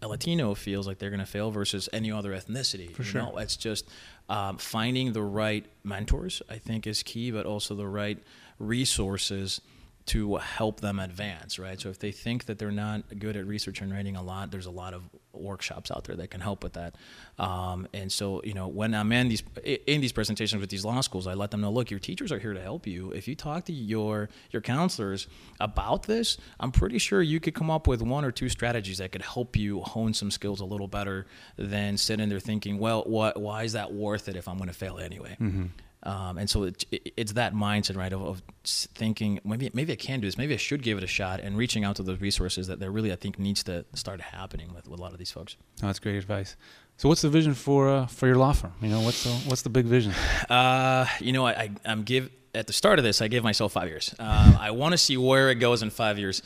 a 0.02 0.08
Latino 0.08 0.54
feels 0.54 0.88
like 0.88 1.00
they're 1.00 1.10
going 1.10 1.20
to 1.20 1.26
fail 1.26 1.52
versus 1.52 1.90
any 1.92 2.12
other 2.12 2.32
ethnicity. 2.32 2.96
For 2.96 3.04
sure. 3.04 3.22
know? 3.22 3.38
It's 3.38 3.58
just 3.58 3.90
um, 4.30 4.58
finding 4.58 5.14
the 5.14 5.24
right 5.24 5.66
mentors, 5.84 6.42
I 6.50 6.58
think, 6.58 6.86
is 6.86 7.04
key, 7.04 7.32
but 7.32 7.46
also 7.46 7.76
the 7.76 7.88
right 7.88 8.20
resources 8.60 9.62
to 10.08 10.38
help 10.38 10.80
them 10.80 11.00
advance, 11.00 11.60
right? 11.60 11.80
So 11.80 11.90
if 11.90 12.00
they 12.00 12.14
think 12.14 12.46
that 12.46 12.58
they're 12.58 12.72
not 12.72 13.20
good 13.20 13.36
at 13.36 13.46
research 13.46 13.82
and 13.82 13.92
writing 13.92 14.16
a 14.16 14.24
lot, 14.24 14.52
there's 14.52 14.66
a 14.66 14.72
lot 14.72 14.94
of 14.94 15.04
workshops 15.34 15.92
out 15.92 16.06
there 16.06 16.16
that 16.16 16.32
can 16.32 16.40
help 16.40 16.64
with 16.64 16.74
that. 16.74 16.96
Um, 17.38 17.90
and 17.94 18.10
so, 18.10 18.42
you 18.46 18.54
know, 18.54 18.70
when 18.70 18.96
I'm 18.96 19.12
in 19.12 19.28
these 19.28 19.44
in 19.86 20.00
these 20.00 20.14
presentations 20.14 20.62
with 20.62 20.70
these 20.70 20.86
law 20.86 21.02
schools, 21.02 21.28
I 21.28 21.34
let 21.34 21.52
them 21.52 21.60
know, 21.60 21.72
look, 21.72 21.92
your 21.92 22.00
teachers 22.00 22.32
are 22.32 22.40
here 22.40 22.54
to 22.54 22.62
help 22.62 22.88
you. 22.88 23.12
If 23.12 23.28
you 23.28 23.36
talk 23.36 23.66
to 23.66 23.74
your 23.74 24.30
your 24.52 24.62
counselors 24.62 25.28
about 25.60 26.04
this, 26.04 26.38
I'm 26.58 26.72
pretty 26.72 27.00
sure 27.00 27.22
you 27.22 27.42
could 27.42 27.54
come 27.54 27.70
up 27.70 27.86
with 27.86 28.02
one 28.02 28.24
or 28.24 28.32
two 28.32 28.48
strategies 28.48 29.00
that 29.00 29.12
could 29.12 29.24
help 29.24 29.58
you 29.58 29.82
hone 29.82 30.14
some 30.14 30.32
skills 30.32 30.62
a 30.62 30.66
little 30.66 30.88
better 30.88 31.28
than 31.58 31.98
sitting 31.98 32.30
there 32.30 32.40
thinking, 32.40 32.80
well, 32.80 33.04
what 33.06 33.40
why 33.42 33.64
is 33.64 33.74
that 33.74 33.94
worth 33.94 34.30
it 34.30 34.38
if 34.38 34.48
I'm 34.48 34.58
going 34.58 34.70
to 34.70 34.74
fail 34.74 35.00
anyway? 35.00 35.36
Mm-hmm. 35.40 35.66
Um, 36.08 36.38
and 36.38 36.50
so 36.50 36.64
it, 36.64 36.86
it, 36.90 37.14
it's 37.18 37.34
that 37.34 37.54
mindset, 37.54 37.98
right, 37.98 38.14
of, 38.14 38.22
of 38.22 38.42
thinking 38.64 39.42
maybe 39.44 39.70
maybe 39.74 39.92
I 39.92 39.98
can 39.98 40.22
do 40.22 40.28
this, 40.28 40.38
maybe 40.38 40.54
I 40.54 40.58
should 40.58 40.82
give 40.82 40.98
it 40.98 41.04
a 41.04 41.08
shot, 41.08 41.42
and 41.42 41.58
reaching 41.58 41.84
out 41.84 41.98
to 41.98 42.04
those 42.04 42.22
resources 42.22 42.68
that 42.68 42.80
there 42.80 42.92
really 42.92 43.12
I 43.12 43.18
think 43.18 43.38
needs 43.38 43.62
to 43.64 43.84
start 43.94 44.22
happening 44.22 44.74
with, 44.74 44.88
with 44.88 45.00
a 45.00 45.04
lot 45.04 45.12
of 45.12 45.20
these 45.20 45.32
folks. 45.32 45.58
Oh, 45.84 45.88
that's 45.88 46.00
great 46.00 46.16
advice. 46.16 46.56
So, 46.96 47.10
what's 47.10 47.22
the 47.22 47.30
vision 47.30 47.54
for 47.54 47.90
uh, 47.90 48.06
for 48.06 48.26
your 48.26 48.38
law 48.38 48.54
firm? 48.54 48.72
You 48.82 48.88
know, 48.88 49.02
what's 49.02 49.26
the 49.26 49.32
what's 49.50 49.64
the 49.64 49.70
big 49.70 49.86
vision? 49.86 50.14
Uh, 50.50 51.06
you 51.20 51.34
know, 51.34 51.46
I, 51.46 51.52
I 51.52 51.92
am 51.92 52.04
give 52.04 52.30
at 52.56 52.68
the 52.68 52.74
start 52.74 53.00
of 53.00 53.06
this, 53.06 53.22
I 53.22 53.28
gave 53.28 53.44
myself 53.44 53.74
five 53.74 53.90
years. 53.90 54.16
Uh, 54.18 54.58
I 54.60 54.72
want 54.72 54.94
to 54.94 54.98
see 54.98 55.18
where 55.18 55.50
it 55.52 55.56
goes 55.56 55.84
in 55.84 55.90
five 55.90 56.18
years. 56.18 56.42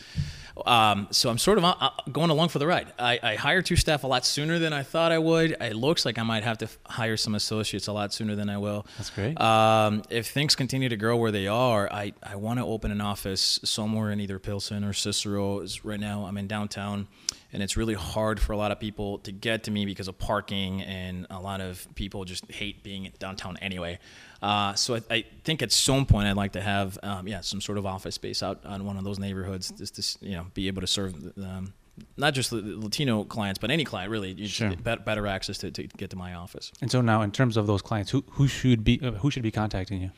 Um, 0.66 1.08
so 1.12 1.30
I'm 1.30 1.38
sort 1.38 1.58
of 1.58 1.64
uh, 1.64 1.76
uh, 1.80 1.90
going 2.12 2.30
along 2.30 2.50
for 2.50 2.60
the 2.60 2.68
ride. 2.68 2.92
I, 2.98 3.20
I 3.22 3.36
hired 3.36 3.66
two 3.66 3.76
staff 3.76 4.04
a 4.04 4.08
lot 4.08 4.26
sooner 4.26 4.60
than 4.60 4.74
I 4.74 4.84
thought 4.84 5.12
I 5.12 5.20
would. 5.20 5.52
It 5.60 5.76
looks 5.76 6.06
like 6.06 6.18
I 6.18 6.24
might 6.24 6.44
have 6.44 6.58
to 6.60 6.70
hire 6.86 7.18
some 7.18 7.36
associates 7.36 7.88
a 7.88 7.94
lot 7.94 8.14
sooner 8.14 8.36
than 8.36 8.50
I 8.50 8.58
will. 8.58 8.86
That's 8.98 9.10
great. 9.10 9.40
Um, 9.40 10.04
if 10.10 10.28
things 10.28 10.56
continue 10.56 10.90
to 10.90 10.98
grow 10.98 11.18
where 11.18 11.32
they 11.32 11.48
are, 11.48 11.92
I, 11.92 12.14
I 12.24 12.36
want 12.36 12.60
to 12.60 12.66
open 12.66 12.92
an 12.92 13.02
office 13.02 13.60
somewhere 13.64 14.12
in 14.12 14.20
either 14.20 14.40
Pilsen 14.40 14.84
or 14.84 14.94
Cicero. 14.94 15.66
Right 15.84 16.00
now, 16.00 16.26
I'm 16.26 16.38
in 16.38 16.48
downtown 16.48 17.08
and 17.54 17.62
it's 17.62 17.76
really 17.76 17.94
hard 17.94 18.40
for 18.40 18.54
a 18.54 18.58
lot 18.58 18.72
of 18.72 18.80
people 18.80 19.20
to 19.20 19.32
get 19.32 19.64
to 19.64 19.72
me 19.72 19.86
because 19.86 20.08
of 20.08 20.18
parking 20.18 20.82
and 20.82 21.28
a 21.30 21.40
lot 21.40 21.62
of 21.62 21.86
people 21.96 22.24
just 22.26 22.50
hate 22.52 22.84
being 22.84 23.12
downtown 23.20 23.58
anyway 23.62 24.00
uh, 24.42 24.74
so 24.74 24.96
I, 24.96 25.02
I, 25.10 25.26
think 25.44 25.62
at 25.62 25.72
some 25.72 26.06
point 26.06 26.28
I'd 26.28 26.36
like 26.36 26.54
to 26.54 26.62
have 26.62 26.98
um, 27.04 27.28
yeah 27.28 27.42
some 27.42 27.62
sort 27.62 27.78
of 27.78 27.86
office 27.86 28.16
space 28.16 28.42
out 28.42 28.66
on 28.66 28.86
one 28.86 28.98
of 28.98 29.04
those 29.04 29.20
neighborhoods 29.20 29.72
just 29.72 29.96
to 29.96 30.26
you 30.26 30.36
know 30.36 30.48
be 30.54 30.68
able 30.68 30.82
to 30.82 30.88
serve 30.88 31.14
um, 31.38 31.74
not 32.18 32.34
just 32.34 32.50
the 32.50 32.62
Latino 32.62 33.24
clients, 33.24 33.60
but 33.60 33.70
any 33.72 33.84
client 33.84 34.12
really. 34.12 34.32
You 34.32 34.48
sure. 34.48 34.76
better, 34.76 35.02
better 35.02 35.28
access 35.28 35.58
to, 35.60 35.72
to 35.72 35.84
get 35.84 36.10
to 36.12 36.16
my 36.16 36.34
office. 36.34 36.72
And 36.82 36.90
so 36.90 37.02
now, 37.02 37.22
in 37.22 37.32
terms 37.32 37.58
of 37.58 37.68
those 37.68 37.82
clients, 37.82 38.12
who 38.12 38.24
who 38.32 38.48
should 38.48 38.84
be 38.84 39.00
uh, 39.02 39.12
who 39.12 39.32
should 39.32 39.44
be 39.44 39.52
contacting 39.52 40.02
you? 40.02 40.12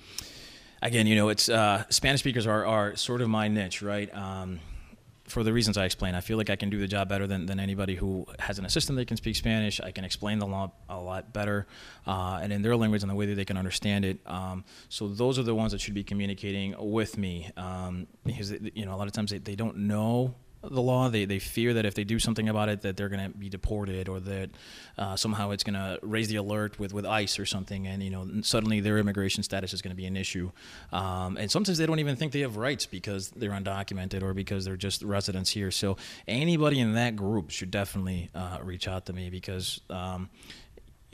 Again, 0.82 1.08
you 1.08 1.16
know, 1.16 1.30
it's 1.30 1.48
uh, 1.48 1.86
Spanish 1.90 2.20
speakers 2.20 2.46
are, 2.46 2.66
are 2.66 2.96
sort 2.98 3.22
of 3.22 3.30
my 3.30 3.48
niche, 3.48 3.82
right? 3.82 4.14
Um, 4.14 4.60
for 5.34 5.44
the 5.44 5.52
reasons 5.52 5.78
I 5.78 5.86
explained. 5.86 6.16
I 6.16 6.22
feel 6.22 6.38
like 6.38 6.52
I 6.52 6.56
can 6.56 6.70
do 6.70 6.78
the 6.78 6.88
job 6.88 7.10
better 7.10 7.26
than, 7.26 7.48
than 7.48 7.60
anybody 7.60 7.96
who 7.96 8.26
has 8.38 8.60
an 8.60 8.66
assistant 8.66 8.98
that 8.98 9.08
can 9.08 9.18
speak 9.18 9.36
Spanish. 9.36 9.82
I 9.82 9.90
can 9.90 10.06
explain 10.06 10.38
the 10.38 10.46
law 10.46 10.72
a 10.88 11.00
lot 11.00 11.34
better 11.34 11.66
uh, 12.06 12.40
and 12.42 12.54
in 12.54 12.62
their 12.62 12.76
language 12.76 13.02
and 13.02 13.10
the 13.10 13.16
way 13.16 13.26
that 13.26 13.36
they 13.36 13.44
can 13.44 13.58
understand 13.58 14.06
it. 14.06 14.20
Um, 14.28 14.64
so 14.90 15.08
those 15.08 15.40
are 15.40 15.44
the 15.44 15.56
ones 15.56 15.72
that 15.72 15.82
should 15.82 15.96
be 15.96 16.04
communicating 16.04 16.76
with 16.78 17.18
me 17.18 17.50
um, 17.58 18.06
because 18.24 18.52
you 18.52 18.86
know 18.86 18.94
a 18.94 18.98
lot 18.98 19.08
of 19.08 19.14
times 19.14 19.32
they, 19.32 19.40
they 19.40 19.56
don't 19.56 19.78
know 19.78 20.36
the 20.64 20.82
law. 20.82 21.10
They, 21.10 21.26
they 21.26 21.40
fear 21.40 21.74
that 21.76 21.86
if 21.86 21.96
they 21.96 22.04
do 22.04 22.20
something 22.20 22.50
about 22.50 22.70
it, 22.70 22.82
that 22.82 22.98
they're 22.98 23.10
going 23.10 23.32
to 23.32 23.38
be 23.38 23.50
deported 23.50 24.10
or 24.10 24.20
that 24.22 24.50
uh, 24.98 25.16
somehow 25.16 25.52
it's 25.52 25.64
going 25.64 25.76
to 25.76 26.00
raise 26.02 26.28
the 26.28 26.38
alert 26.38 26.80
with, 26.80 26.94
with 26.94 27.06
ICE 27.06 27.40
or 27.40 27.46
something, 27.46 27.88
and 27.88 28.02
you 28.02 28.10
know 28.10 28.28
suddenly 28.42 28.80
their 28.80 28.98
immigration 28.98 29.44
status 29.44 29.74
is 29.74 29.82
going 29.82 29.92
to 29.92 29.96
be 29.96 30.06
an 30.06 30.18
issue. 30.18 30.52
Um, 30.92 31.38
and 31.38 31.50
sometimes 31.50 31.78
they 31.78 31.86
don't 31.86 32.00
even 32.00 32.16
think 32.16 32.32
they 32.32 32.42
have 32.42 32.58
rights 32.58 32.86
because 32.86 33.30
they're 33.32 33.52
undocumented 33.52 34.24
or 34.24 34.34
because 34.34 34.66
they're 34.66 34.78
just 34.78 35.02
residents 35.04 35.50
here. 35.50 35.72
So 35.72 35.98
anybody 36.28 36.80
in 36.80 36.94
that 36.94 37.16
group 37.16 37.50
should 37.52 37.72
definitely 37.72 38.30
uh, 38.34 38.60
reach 38.62 38.88
out 38.88 39.06
to 39.08 39.14
me 39.14 39.30
because. 39.30 39.82
Um, 39.90 40.30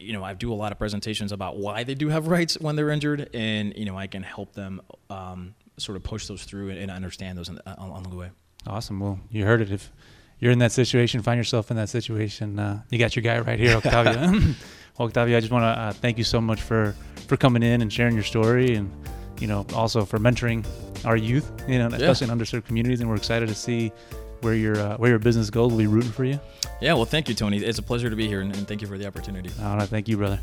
you 0.01 0.13
know, 0.13 0.23
I 0.23 0.33
do 0.33 0.53
a 0.53 0.55
lot 0.55 0.71
of 0.71 0.79
presentations 0.79 1.33
about 1.33 1.57
why 1.57 1.83
they 1.83 1.93
do 1.93 2.07
have 2.07 2.27
rights 2.27 2.57
when 2.57 2.77
they're 2.77 2.89
injured, 2.89 3.29
and 3.33 3.73
you 3.75 3.83
know, 3.83 3.97
I 3.97 4.07
can 4.07 4.23
help 4.23 4.53
them 4.53 4.79
um, 5.09 5.55
sort 5.75 5.97
of 5.97 6.03
push 6.03 6.25
those 6.27 6.45
through 6.45 6.69
and, 6.69 6.79
and 6.79 6.89
understand 6.89 7.37
those 7.37 7.49
in, 7.49 7.59
on 7.65 8.03
the 8.03 8.15
way. 8.15 8.29
Awesome. 8.67 8.99
Well, 8.99 9.19
you 9.31 9.45
heard 9.45 9.61
it. 9.61 9.71
If 9.71 9.91
you're 10.39 10.51
in 10.51 10.59
that 10.59 10.71
situation, 10.71 11.21
find 11.21 11.37
yourself 11.37 11.71
in 11.71 11.77
that 11.77 11.89
situation, 11.89 12.59
uh, 12.59 12.81
you 12.89 12.97
got 12.97 13.15
your 13.15 13.23
guy 13.23 13.39
right 13.39 13.59
here, 13.59 13.75
Octavio. 13.75 14.31
well, 14.97 15.07
Octavio, 15.07 15.37
I 15.37 15.39
just 15.39 15.51
want 15.51 15.63
to 15.63 15.81
uh, 15.81 15.93
thank 15.93 16.17
you 16.17 16.23
so 16.23 16.39
much 16.39 16.61
for 16.61 16.95
for 17.27 17.37
coming 17.37 17.63
in 17.63 17.81
and 17.81 17.91
sharing 17.91 18.15
your 18.15 18.23
story, 18.23 18.75
and 18.75 18.91
you 19.39 19.47
know, 19.47 19.65
also 19.73 20.05
for 20.05 20.19
mentoring 20.19 20.65
our 21.05 21.15
youth, 21.15 21.51
you 21.67 21.79
know, 21.79 21.87
especially 21.87 22.27
yeah. 22.27 22.33
in 22.33 22.39
underserved 22.39 22.65
communities. 22.65 22.99
And 22.99 23.09
we're 23.09 23.15
excited 23.15 23.47
to 23.49 23.55
see 23.55 23.91
where 24.41 24.55
your 24.55 24.77
uh, 24.77 24.97
where 24.97 25.09
your 25.09 25.19
business 25.19 25.49
goes. 25.49 25.71
We'll 25.71 25.79
be 25.79 25.87
rooting 25.87 26.11
for 26.11 26.25
you. 26.25 26.39
Yeah. 26.81 26.93
Well, 26.93 27.05
thank 27.05 27.29
you, 27.29 27.35
Tony. 27.35 27.57
It's 27.57 27.79
a 27.79 27.83
pleasure 27.83 28.09
to 28.09 28.15
be 28.15 28.27
here, 28.27 28.41
and, 28.41 28.55
and 28.55 28.67
thank 28.67 28.81
you 28.81 28.87
for 28.87 28.97
the 28.97 29.07
opportunity. 29.07 29.51
All 29.61 29.77
right. 29.77 29.89
Thank 29.89 30.07
you, 30.07 30.17
brother. 30.17 30.39